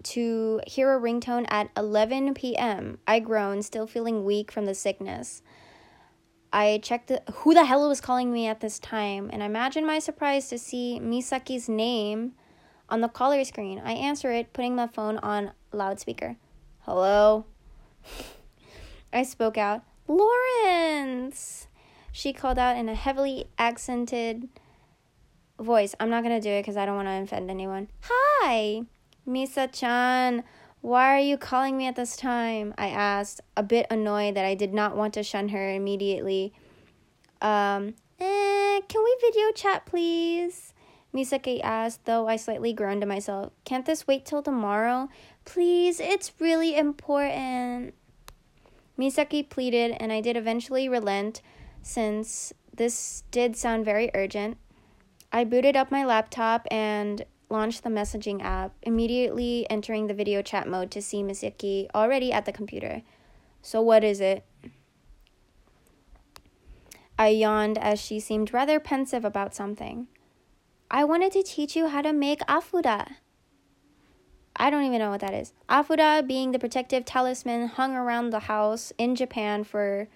to 0.03 0.61
hear 0.66 0.96
a 0.96 1.00
ringtone 1.00 1.46
at 1.50 1.70
11 1.76 2.35
p.m. 2.35 2.98
I 3.07 3.20
groaned, 3.20 3.64
still 3.64 3.87
feeling 3.87 4.24
weak 4.24 4.50
from 4.50 4.66
the 4.66 4.74
sickness. 4.74 5.42
I 6.53 6.81
checked 6.83 7.09
the, 7.09 7.22
who 7.33 7.55
the 7.55 7.66
hell 7.66 7.88
was 7.88 8.00
calling 8.00 8.33
me 8.33 8.46
at 8.46 8.61
this 8.61 8.79
time, 8.79 9.31
and 9.33 9.42
imagine 9.42 9.87
my 9.87 9.98
surprise 9.98 10.48
to 10.48 10.59
see 10.59 10.98
Misaki's 11.00 11.68
name 11.68 12.33
on 12.88 13.03
the 13.03 13.09
caller 13.09 13.44
screen. 13.44 13.81
I 13.85 13.92
answer 13.92 14.33
it, 14.33 14.53
putting 14.53 14.74
my 14.74 14.87
phone 14.87 15.18
on 15.18 15.53
loudspeaker. 15.72 16.37
Hello? 16.81 17.44
I 19.12 19.22
spoke 19.22 19.59
out, 19.59 19.83
Lawrence! 20.09 21.68
She 22.11 22.33
called 22.33 22.59
out 22.59 22.76
in 22.76 22.88
a 22.88 22.94
heavily 22.94 23.46
accented 23.59 24.48
voice. 25.61 25.94
I'm 26.01 26.11
not 26.11 26.23
gonna 26.23 26.40
do 26.40 26.51
it 26.51 26.62
because 26.62 26.77
I 26.77 26.87
don't 26.87 26.96
want 26.96 27.09
to 27.09 27.23
offend 27.23 27.51
anyone. 27.51 27.88
Hi! 28.03 28.83
Misa 29.27 29.70
chan, 29.73 30.44
why 30.81 31.14
are 31.14 31.18
you 31.18 31.37
calling 31.37 31.77
me 31.77 31.87
at 31.87 31.96
this 31.96 32.16
time? 32.16 32.75
I 32.79 32.88
asked, 32.88 33.40
a 33.57 33.62
bit 33.62 33.87
annoyed 33.90 34.35
that 34.35 34.44
I 34.46 34.55
did 34.55 34.73
not 34.73 34.96
want 34.96 35.14
to 35.14 35.23
shun 35.23 35.51
her 35.51 35.75
immediately. 35.75 36.55
Um, 37.42 37.94
eh, 38.18 38.81
can 38.88 39.05
we 39.05 39.16
video 39.20 39.53
chat, 39.53 39.85
please? 39.85 40.73
Misaki 41.14 41.61
asked, 41.62 42.05
though 42.05 42.29
I 42.29 42.37
slightly 42.37 42.73
groaned 42.73 43.03
to 43.03 43.07
myself. 43.07 43.53
Can't 43.64 43.85
this 43.85 44.07
wait 44.07 44.25
till 44.25 44.42
tomorrow? 44.42 45.09
Please, 45.44 46.01
it's 46.01 46.33
really 46.38 46.77
important. 46.77 47.94
Misaki 48.99 49.49
pleaded, 49.49 49.96
and 49.99 50.12
I 50.12 50.20
did 50.20 50.37
eventually 50.37 50.88
relent 50.88 51.42
since 51.83 52.53
this 52.73 53.25
did 53.31 53.57
sound 53.57 53.85
very 53.85 54.11
urgent. 54.14 54.57
I 55.33 55.45
booted 55.45 55.77
up 55.77 55.90
my 55.90 56.05
laptop 56.05 56.66
and 56.71 57.25
launched 57.49 57.83
the 57.83 57.90
messaging 57.90 58.43
app, 58.43 58.73
immediately 58.83 59.66
entering 59.71 60.07
the 60.07 60.14
video 60.14 60.43
chat 60.43 60.69
mode 60.69 60.90
to 60.93 61.03
see 61.03 61.23
Misaki 61.23 61.88
already 61.95 62.33
at 62.33 62.47
the 62.47 62.53
computer. 62.53 63.03
So, 63.62 63.81
what 63.83 64.03
is 64.05 64.21
it? 64.21 64.45
I 67.19 67.29
yawned 67.29 67.77
as 67.77 68.01
she 68.01 68.19
seemed 68.19 68.55
rather 68.55 68.81
pensive 68.81 69.25
about 69.25 69.55
something. 69.55 70.09
I 70.90 71.05
wanted 71.05 71.33
to 71.33 71.43
teach 71.43 71.77
you 71.77 71.88
how 71.88 72.03
to 72.03 72.12
make 72.12 72.40
afuda. 72.40 73.16
I 74.57 74.71
don't 74.71 74.85
even 74.85 74.99
know 74.99 75.11
what 75.11 75.21
that 75.21 75.35
is. 75.35 75.53
Afuda 75.69 76.27
being 76.27 76.53
the 76.53 76.59
protective 76.59 77.05
talisman 77.05 77.69
hung 77.69 77.95
around 77.95 78.31
the 78.31 78.40
house 78.40 78.93
in 78.99 79.14
Japan 79.14 79.64
for 79.64 80.09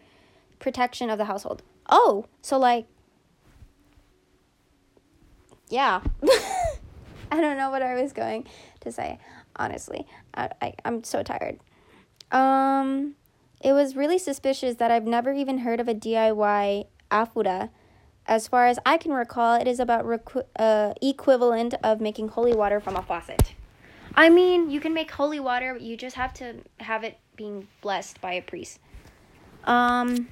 protection 0.58 1.10
of 1.10 1.18
the 1.18 1.26
household. 1.26 1.62
Oh, 1.88 2.26
so 2.42 2.58
like, 2.58 2.86
yeah. 5.68 6.00
I 7.30 7.40
don't 7.40 7.56
know 7.56 7.70
what 7.70 7.82
I 7.82 8.00
was 8.00 8.12
going 8.12 8.46
to 8.80 8.92
say, 8.92 9.18
honestly. 9.56 10.06
I, 10.34 10.50
I, 10.62 10.74
I'm 10.84 11.02
so 11.04 11.22
tired. 11.22 11.58
Um, 12.30 13.14
it 13.60 13.72
was 13.72 13.96
really 13.96 14.18
suspicious 14.18 14.76
that 14.76 14.90
I've 14.90 15.06
never 15.06 15.32
even 15.32 15.58
heard 15.58 15.80
of 15.80 15.88
a 15.88 15.94
DIY 15.94 16.86
afuda. 17.10 17.70
As 18.26 18.48
far 18.48 18.66
as 18.66 18.78
I 18.86 18.96
can 18.96 19.12
recall, 19.12 19.60
it 19.60 19.66
is 19.66 19.80
about 19.80 20.04
requ- 20.04 20.46
uh, 20.56 20.94
equivalent 21.02 21.74
of 21.82 22.00
making 22.00 22.28
holy 22.28 22.54
water 22.54 22.80
from 22.80 22.96
a 22.96 23.02
faucet. 23.02 23.54
I 24.14 24.30
mean, 24.30 24.70
you 24.70 24.80
can 24.80 24.94
make 24.94 25.10
holy 25.10 25.40
water, 25.40 25.74
but 25.74 25.82
you 25.82 25.96
just 25.96 26.16
have 26.16 26.32
to 26.34 26.56
have 26.80 27.04
it 27.04 27.18
being 27.36 27.68
blessed 27.80 28.20
by 28.20 28.34
a 28.34 28.42
priest. 28.42 28.78
Um, 29.64 30.28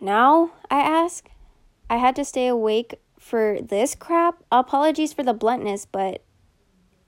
now, 0.00 0.52
I 0.70 0.80
ask, 0.80 1.28
I 1.88 1.96
had 1.96 2.14
to 2.16 2.24
stay 2.24 2.46
awake 2.46 3.00
for 3.30 3.58
this 3.62 3.94
crap. 3.94 4.42
Apologies 4.50 5.12
for 5.12 5.22
the 5.22 5.32
bluntness, 5.32 5.86
but 5.86 6.24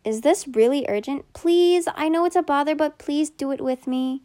is 0.05 0.21
this 0.21 0.47
really 0.47 0.87
urgent? 0.89 1.33
Please, 1.33 1.89
I 1.97 2.09
know 2.09 2.25
it's 2.25 2.37
a 2.37 2.43
bother, 2.43 2.77
but 2.77 2.97
please 2.97 3.29
do 3.29 3.51
it 3.51 3.61
with 3.61 3.89
me. 3.89 4.23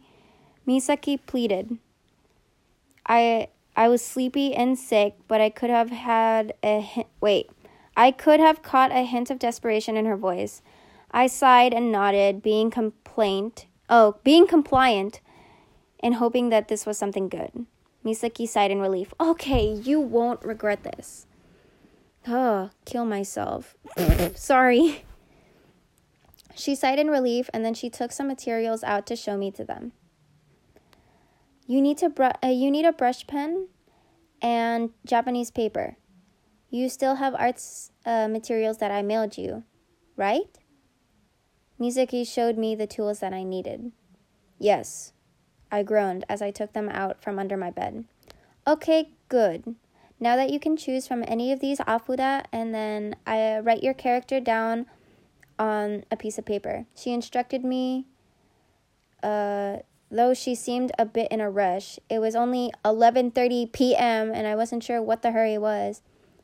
Misaki 0.66 1.18
pleaded. 1.26 1.78
I 3.06 3.48
I 3.76 3.88
was 3.88 4.04
sleepy 4.04 4.54
and 4.54 4.78
sick, 4.78 5.14
but 5.26 5.40
I 5.40 5.50
could 5.50 5.70
have 5.70 5.90
had 5.90 6.54
a 6.62 6.80
hint. 6.80 7.08
Wait, 7.20 7.50
I 7.96 8.12
could 8.12 8.38
have 8.38 8.62
caught 8.62 8.92
a 8.92 9.04
hint 9.04 9.30
of 9.30 9.38
desperation 9.38 9.96
in 9.96 10.04
her 10.06 10.16
voice. 10.16 10.62
I 11.10 11.26
sighed 11.26 11.74
and 11.74 11.90
nodded, 11.90 12.42
being 12.42 12.70
complaint. 12.70 13.66
Oh, 13.88 14.18
being 14.22 14.46
compliant, 14.46 15.20
and 16.00 16.16
hoping 16.16 16.50
that 16.50 16.68
this 16.68 16.86
was 16.86 16.98
something 16.98 17.28
good. 17.28 17.66
Misaki 18.04 18.46
sighed 18.46 18.70
in 18.70 18.80
relief. 18.80 19.14
Okay, 19.18 19.72
you 19.72 19.98
won't 19.98 20.44
regret 20.44 20.84
this. 20.84 21.27
Oh, 22.30 22.70
kill 22.84 23.06
myself. 23.06 23.74
Sorry. 24.34 25.04
She 26.54 26.74
sighed 26.74 26.98
in 26.98 27.08
relief 27.08 27.48
and 27.54 27.64
then 27.64 27.72
she 27.72 27.88
took 27.88 28.12
some 28.12 28.28
materials 28.28 28.84
out 28.84 29.06
to 29.06 29.16
show 29.16 29.38
me 29.38 29.50
to 29.52 29.64
them. 29.64 29.92
You 31.66 31.80
need 31.80 31.96
to 31.98 32.10
br- 32.10 32.36
uh, 32.42 32.48
you 32.48 32.70
need 32.70 32.84
a 32.84 32.92
brush 32.92 33.26
pen 33.26 33.68
and 34.42 34.90
Japanese 35.06 35.50
paper. 35.50 35.96
You 36.70 36.88
still 36.88 37.14
have 37.16 37.34
arts 37.34 37.92
uh, 38.04 38.28
materials 38.28 38.78
that 38.78 38.90
I 38.90 39.02
mailed 39.02 39.38
you, 39.38 39.64
right? 40.16 40.58
Misaki 41.80 42.26
showed 42.26 42.58
me 42.58 42.74
the 42.74 42.86
tools 42.86 43.20
that 43.20 43.32
I 43.32 43.42
needed. 43.42 43.92
Yes, 44.58 45.12
I 45.70 45.82
groaned 45.82 46.24
as 46.28 46.42
I 46.42 46.50
took 46.50 46.72
them 46.72 46.88
out 46.88 47.22
from 47.22 47.38
under 47.38 47.56
my 47.56 47.70
bed. 47.70 48.04
Okay, 48.66 49.12
good. 49.28 49.76
Now 50.20 50.36
that 50.36 50.50
you 50.50 50.58
can 50.58 50.76
choose 50.76 51.06
from 51.06 51.24
any 51.26 51.52
of 51.52 51.60
these 51.60 51.78
afuda 51.78 52.44
and 52.52 52.74
then 52.74 53.16
I 53.26 53.58
write 53.60 53.82
your 53.82 53.94
character 53.94 54.40
down 54.40 54.86
on 55.58 56.04
a 56.10 56.16
piece 56.16 56.38
of 56.38 56.44
paper. 56.44 56.86
She 56.94 57.12
instructed 57.12 57.64
me 57.64 58.06
uh, 59.22 59.78
though 60.10 60.34
she 60.34 60.54
seemed 60.54 60.92
a 60.98 61.04
bit 61.04 61.30
in 61.30 61.40
a 61.40 61.50
rush. 61.50 61.98
It 62.08 62.18
was 62.18 62.34
only 62.34 62.72
11:30 62.84 63.72
p.m. 63.72 64.32
and 64.34 64.46
I 64.46 64.54
wasn't 64.54 64.82
sure 64.82 65.02
what 65.02 65.22
the 65.22 65.32
hurry 65.32 65.58
was. 65.58 66.02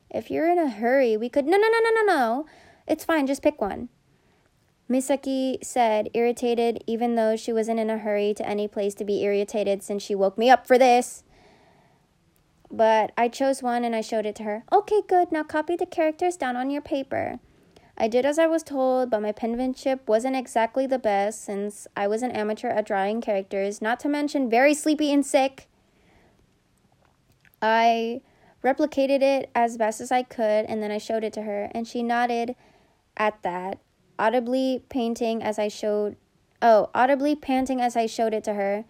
If 0.09 0.29
you're 0.29 0.49
in 0.49 0.59
a 0.59 0.69
hurry, 0.69 1.17
we 1.17 1.29
could 1.29 1.45
No, 1.45 1.57
no, 1.57 1.67
no, 1.67 1.79
no, 1.79 1.89
no, 1.91 2.03
no. 2.03 2.45
It's 2.87 3.03
fine, 3.03 3.27
just 3.27 3.41
pick 3.41 3.59
one. 3.59 3.89
Misaki 4.89 5.63
said, 5.63 6.09
irritated 6.13 6.83
even 6.85 7.15
though 7.15 7.35
she 7.35 7.51
wasn't 7.51 7.79
in 7.79 7.89
a 7.89 7.97
hurry 7.97 8.33
to 8.35 8.47
any 8.47 8.67
place 8.67 8.93
to 8.95 9.03
be 9.03 9.23
irritated 9.23 9.81
since 9.81 10.03
she 10.03 10.13
woke 10.13 10.37
me 10.37 10.49
up 10.49 10.67
for 10.67 10.77
this. 10.77 11.23
But 12.71 13.11
I 13.17 13.27
chose 13.27 13.63
one 13.63 13.83
and 13.83 13.95
I 13.95 14.01
showed 14.01 14.25
it 14.25 14.35
to 14.37 14.43
her. 14.43 14.63
Okay, 14.71 15.01
good. 15.07 15.31
Now 15.31 15.43
copy 15.43 15.75
the 15.75 15.85
characters 15.85 16.37
down 16.37 16.55
on 16.55 16.69
your 16.69 16.81
paper. 16.81 17.39
I 17.97 18.07
did 18.07 18.25
as 18.25 18.37
I 18.37 18.47
was 18.47 18.63
told, 18.63 19.09
but 19.09 19.21
my 19.21 19.31
penmanship 19.31 20.07
wasn't 20.07 20.35
exactly 20.35 20.85
the 20.85 20.99
best 20.99 21.43
since 21.43 21.87
I 21.95 22.07
was 22.07 22.23
an 22.23 22.31
amateur 22.31 22.67
at 22.67 22.85
drawing 22.85 23.21
characters, 23.21 23.81
not 23.81 23.99
to 24.01 24.09
mention 24.09 24.49
very 24.49 24.73
sleepy 24.73 25.13
and 25.13 25.25
sick. 25.25 25.67
I 27.61 28.21
replicated 28.63 29.21
it 29.21 29.49
as 29.55 29.77
best 29.77 30.01
as 30.01 30.11
I 30.11 30.23
could, 30.23 30.65
and 30.65 30.83
then 30.83 30.91
I 30.91 30.97
showed 30.97 31.23
it 31.23 31.31
to 31.33 31.43
her, 31.43 31.69
and 31.73 31.87
she 31.87 32.03
nodded 32.03 32.55
at 33.15 33.41
that, 33.43 33.79
audibly 34.19 34.83
painting 34.89 35.41
as 35.41 35.57
I 35.57 35.69
showed. 35.69 36.17
Oh, 36.61 36.89
audibly 36.93 37.35
panting 37.35 37.79
as 37.79 37.95
I 37.95 38.07
showed 38.07 38.33
it 38.33 38.43
to 38.45 38.55
her. 38.55 38.83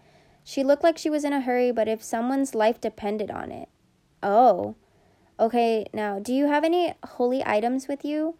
She 0.48 0.62
looked 0.62 0.84
like 0.84 0.96
she 0.96 1.10
was 1.10 1.24
in 1.24 1.32
a 1.32 1.40
hurry, 1.40 1.72
but 1.72 1.88
if 1.88 2.04
someone's 2.04 2.54
life 2.54 2.80
depended 2.80 3.32
on 3.32 3.50
it. 3.50 3.68
Oh. 4.22 4.76
Okay, 5.40 5.86
now, 5.92 6.20
do 6.20 6.32
you 6.32 6.46
have 6.46 6.62
any 6.62 6.94
holy 7.04 7.44
items 7.44 7.88
with 7.88 8.04
you? 8.04 8.36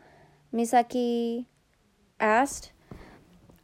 Misaki 0.55 1.47
asked. 2.21 2.71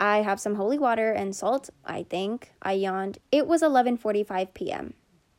I 0.00 0.22
have 0.22 0.40
some 0.40 0.56
holy 0.56 0.76
water 0.76 1.12
and 1.12 1.36
salt, 1.36 1.70
I 1.84 2.02
think. 2.02 2.52
I 2.60 2.72
yawned. 2.72 3.18
It 3.30 3.46
was 3.46 3.62
11:45 3.62 4.52
p.m. 4.54 4.94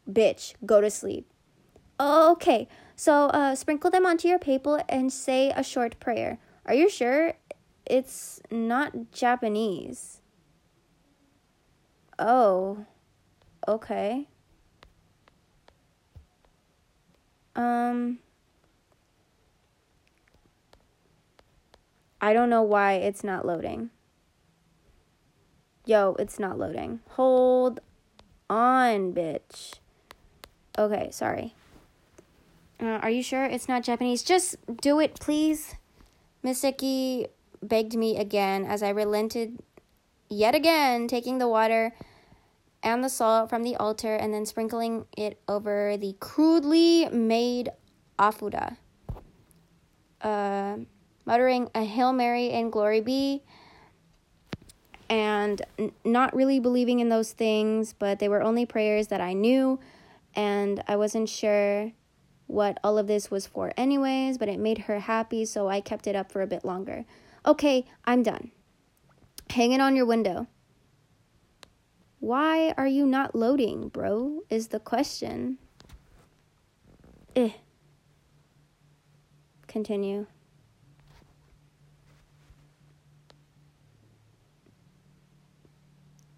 Bitch, 0.09 0.53
go 0.65 0.79
to 0.79 0.89
sleep. 0.89 1.27
Okay, 1.99 2.69
so 2.95 3.25
uh, 3.35 3.53
sprinkle 3.55 3.91
them 3.91 4.05
onto 4.05 4.29
your 4.29 4.39
paper 4.39 4.81
and 4.87 5.11
say 5.11 5.51
a 5.53 5.61
short 5.61 5.99
prayer. 5.99 6.39
Are 6.65 6.73
you 6.73 6.87
sure 6.89 7.33
it's 7.85 8.39
not 8.49 9.11
Japanese? 9.11 10.21
Oh, 12.17 12.85
okay. 13.67 14.27
Um, 17.55 18.19
I 22.19 22.33
don't 22.33 22.49
know 22.49 22.63
why 22.63 22.93
it's 22.93 23.23
not 23.23 23.45
loading. 23.45 23.89
Yo, 25.85 26.15
it's 26.17 26.39
not 26.39 26.57
loading. 26.57 27.01
Hold 27.09 27.81
on, 28.49 29.13
bitch. 29.13 29.73
Okay, 30.77 31.09
sorry. 31.11 31.53
Uh, 32.79 32.99
are 33.01 33.09
you 33.09 33.21
sure 33.21 33.45
it's 33.45 33.67
not 33.67 33.83
Japanese? 33.83 34.23
Just 34.23 34.55
do 34.81 34.99
it, 34.99 35.19
please. 35.19 35.75
Misaki 36.43 37.27
begged 37.61 37.95
me 37.95 38.17
again 38.17 38.65
as 38.65 38.81
I 38.81 38.89
relented 38.89 39.59
yet 40.29 40.55
again, 40.55 41.07
taking 41.07 41.37
the 41.37 41.47
water 41.47 41.93
and 42.83 43.03
the 43.03 43.09
salt 43.09 43.49
from 43.49 43.63
the 43.63 43.75
altar 43.77 44.15
and 44.15 44.33
then 44.33 44.45
sprinkling 44.45 45.05
it 45.17 45.41
over 45.47 45.97
the 45.97 46.15
crudely 46.19 47.07
made 47.09 47.69
afuda. 48.19 48.77
Uh, 50.21 50.77
muttering 51.25 51.69
a 51.73 51.83
Hail 51.83 52.13
Mary 52.13 52.51
and 52.51 52.71
Glory 52.71 53.01
be, 53.01 53.41
and 55.09 55.61
n- 55.77 55.91
not 56.03 56.35
really 56.35 56.59
believing 56.59 56.99
in 56.99 57.09
those 57.09 57.31
things, 57.31 57.93
but 57.93 58.19
they 58.19 58.29
were 58.29 58.41
only 58.41 58.65
prayers 58.65 59.07
that 59.07 59.21
I 59.21 59.33
knew, 59.33 59.79
and 60.35 60.83
I 60.87 60.95
wasn't 60.95 61.29
sure 61.29 61.91
what 62.47 62.77
all 62.83 62.97
of 62.97 63.07
this 63.07 63.31
was 63.31 63.47
for, 63.47 63.73
anyways, 63.77 64.37
but 64.37 64.49
it 64.49 64.59
made 64.59 64.79
her 64.79 64.99
happy, 64.99 65.45
so 65.45 65.67
I 65.69 65.81
kept 65.81 66.07
it 66.07 66.15
up 66.15 66.31
for 66.31 66.41
a 66.41 66.47
bit 66.47 66.63
longer. 66.63 67.05
Okay, 67.45 67.85
I'm 68.05 68.23
done. 68.23 68.51
Hang 69.49 69.71
it 69.71 69.81
on 69.81 69.95
your 69.95 70.05
window. 70.05 70.47
Why 72.23 72.73
are 72.77 72.87
you 72.87 73.05
not 73.05 73.35
loading, 73.35 73.89
bro? 73.89 74.43
Is 74.49 74.69
the 74.69 74.79
question. 74.79 75.57
Eh. 77.35 77.49
Continue. 79.67 80.25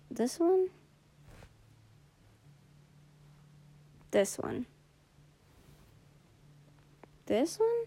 This 0.10 0.40
one? 0.40 0.70
This 4.10 4.40
one. 4.40 4.66
This 7.28 7.60
one? 7.60 7.84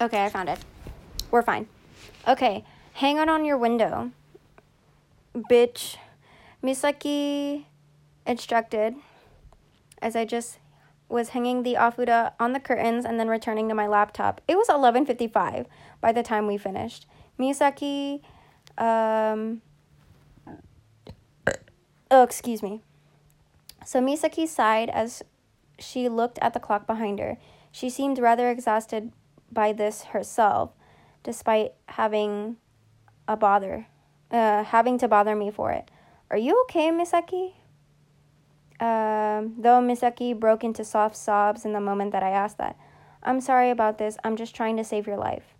Okay, 0.00 0.24
I 0.24 0.28
found 0.28 0.48
it. 0.48 0.58
We're 1.30 1.42
fine. 1.42 1.68
Okay, 2.26 2.64
hang 2.94 3.18
it 3.18 3.28
on 3.28 3.44
your 3.44 3.58
window. 3.58 4.10
Bitch. 5.34 5.96
Misaki 6.62 7.64
instructed 8.26 8.94
as 10.00 10.14
I 10.14 10.24
just 10.24 10.58
was 11.08 11.30
hanging 11.30 11.62
the 11.62 11.74
afuda 11.74 12.32
on 12.40 12.52
the 12.52 12.60
curtains 12.60 13.04
and 13.04 13.18
then 13.18 13.28
returning 13.28 13.68
to 13.68 13.74
my 13.74 13.86
laptop. 13.86 14.40
It 14.48 14.56
was 14.56 14.68
11:55 14.68 15.66
by 16.00 16.12
the 16.12 16.22
time 16.22 16.46
we 16.46 16.56
finished. 16.56 17.06
Misaki 17.38 18.22
um 18.78 19.62
Oh, 22.10 22.22
excuse 22.22 22.62
me. 22.62 22.82
So 23.86 24.00
Misaki 24.00 24.46
sighed 24.46 24.90
as 24.90 25.22
she 25.78 26.08
looked 26.08 26.38
at 26.40 26.52
the 26.52 26.60
clock 26.60 26.86
behind 26.86 27.18
her. 27.18 27.38
She 27.70 27.88
seemed 27.88 28.18
rather 28.18 28.50
exhausted 28.50 29.12
by 29.50 29.72
this 29.72 30.04
herself, 30.04 30.72
despite 31.22 31.72
having 31.88 32.58
a 33.28 33.36
bother, 33.36 33.86
uh, 34.30 34.64
having 34.64 34.98
to 34.98 35.08
bother 35.08 35.34
me 35.34 35.50
for 35.50 35.72
it. 35.72 35.90
Are 36.30 36.38
you 36.38 36.60
okay, 36.62 36.90
Misaki? 36.90 37.54
Um, 38.80 39.54
though 39.58 39.80
Misaki 39.80 40.38
broke 40.38 40.64
into 40.64 40.84
soft 40.84 41.16
sobs 41.16 41.64
in 41.64 41.72
the 41.72 41.80
moment 41.80 42.12
that 42.12 42.22
I 42.22 42.30
asked 42.30 42.58
that. 42.58 42.76
I'm 43.22 43.40
sorry 43.40 43.70
about 43.70 43.98
this. 43.98 44.16
I'm 44.24 44.36
just 44.36 44.56
trying 44.56 44.76
to 44.76 44.84
save 44.84 45.06
your 45.06 45.16
life. 45.16 45.54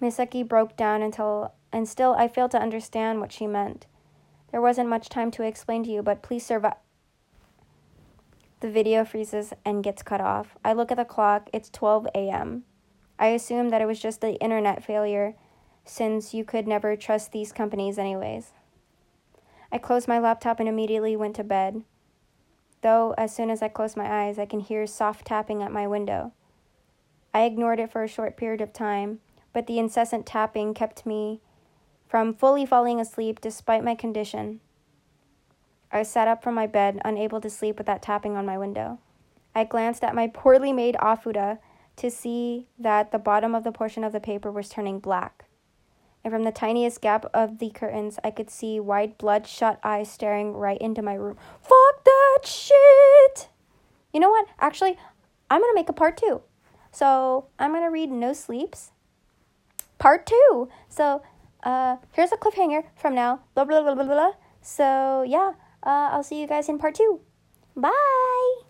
Misaki 0.00 0.46
broke 0.46 0.76
down 0.76 1.02
until, 1.02 1.52
and 1.72 1.88
still 1.88 2.14
I 2.14 2.28
failed 2.28 2.52
to 2.52 2.62
understand 2.62 3.20
what 3.20 3.32
she 3.32 3.46
meant. 3.46 3.86
There 4.50 4.62
wasn't 4.62 4.88
much 4.88 5.08
time 5.08 5.30
to 5.32 5.42
explain 5.42 5.84
to 5.84 5.90
you, 5.90 6.02
but 6.02 6.22
please 6.22 6.46
survive. 6.46 6.76
The 8.60 8.70
video 8.70 9.04
freezes 9.04 9.52
and 9.64 9.84
gets 9.84 10.02
cut 10.02 10.20
off. 10.20 10.56
I 10.64 10.72
look 10.72 10.90
at 10.90 10.96
the 10.96 11.04
clock. 11.04 11.50
It's 11.52 11.70
12 11.70 12.06
a.m. 12.14 12.64
I 13.18 13.28
assume 13.28 13.68
that 13.68 13.82
it 13.82 13.86
was 13.86 14.00
just 14.00 14.20
the 14.20 14.34
internet 14.40 14.82
failure, 14.82 15.34
since 15.88 16.34
you 16.34 16.44
could 16.44 16.66
never 16.66 16.96
trust 16.96 17.32
these 17.32 17.52
companies, 17.52 17.98
anyways. 17.98 18.52
I 19.72 19.78
closed 19.78 20.08
my 20.08 20.18
laptop 20.18 20.60
and 20.60 20.68
immediately 20.68 21.16
went 21.16 21.36
to 21.36 21.44
bed. 21.44 21.82
Though, 22.82 23.14
as 23.18 23.34
soon 23.34 23.50
as 23.50 23.62
I 23.62 23.68
close 23.68 23.96
my 23.96 24.24
eyes, 24.24 24.38
I 24.38 24.46
can 24.46 24.60
hear 24.60 24.86
soft 24.86 25.26
tapping 25.26 25.62
at 25.62 25.72
my 25.72 25.86
window. 25.86 26.32
I 27.34 27.42
ignored 27.42 27.80
it 27.80 27.90
for 27.90 28.02
a 28.02 28.08
short 28.08 28.36
period 28.36 28.60
of 28.60 28.72
time, 28.72 29.20
but 29.52 29.66
the 29.66 29.78
incessant 29.78 30.26
tapping 30.26 30.74
kept 30.74 31.04
me 31.04 31.40
from 32.06 32.32
fully 32.32 32.64
falling 32.64 33.00
asleep 33.00 33.40
despite 33.40 33.84
my 33.84 33.94
condition. 33.94 34.60
I 35.90 36.02
sat 36.02 36.28
up 36.28 36.42
from 36.42 36.54
my 36.54 36.66
bed, 36.66 37.00
unable 37.04 37.40
to 37.40 37.50
sleep 37.50 37.78
with 37.78 37.86
that 37.86 38.02
tapping 38.02 38.36
on 38.36 38.46
my 38.46 38.58
window. 38.58 38.98
I 39.54 39.64
glanced 39.64 40.04
at 40.04 40.14
my 40.14 40.28
poorly 40.28 40.72
made 40.72 40.96
afuda 40.96 41.58
to 41.96 42.10
see 42.10 42.68
that 42.78 43.10
the 43.10 43.18
bottom 43.18 43.54
of 43.54 43.64
the 43.64 43.72
portion 43.72 44.04
of 44.04 44.12
the 44.12 44.20
paper 44.20 44.52
was 44.52 44.68
turning 44.68 45.00
black. 45.00 45.47
And 46.24 46.32
from 46.32 46.44
the 46.44 46.52
tiniest 46.52 47.00
gap 47.00 47.26
of 47.32 47.58
the 47.58 47.70
curtains, 47.70 48.18
I 48.24 48.30
could 48.30 48.50
see 48.50 48.80
wide, 48.80 49.18
bloodshot 49.18 49.78
eyes 49.82 50.10
staring 50.10 50.52
right 50.52 50.80
into 50.80 51.00
my 51.00 51.14
room. 51.14 51.36
Fuck 51.60 52.04
that 52.04 52.40
shit! 52.44 53.48
You 54.12 54.20
know 54.20 54.30
what? 54.30 54.46
Actually, 54.60 54.98
I'm 55.50 55.60
gonna 55.60 55.74
make 55.74 55.88
a 55.88 55.92
part 55.92 56.16
two. 56.16 56.42
So 56.90 57.46
I'm 57.58 57.72
gonna 57.72 57.90
read 57.90 58.10
NoSleeps, 58.10 58.90
part 59.98 60.26
two. 60.26 60.68
So 60.88 61.22
uh, 61.62 61.96
here's 62.12 62.32
a 62.32 62.36
cliffhanger 62.36 62.84
from 62.96 63.14
now. 63.14 63.40
Blah 63.54 63.64
blah 63.64 63.82
blah 63.82 63.94
blah 63.94 64.04
blah. 64.04 64.32
So 64.60 65.22
yeah. 65.22 65.52
Uh, 65.80 66.10
I'll 66.10 66.24
see 66.24 66.40
you 66.40 66.48
guys 66.48 66.68
in 66.68 66.76
part 66.76 66.96
two. 66.96 67.20
Bye! 67.76 68.67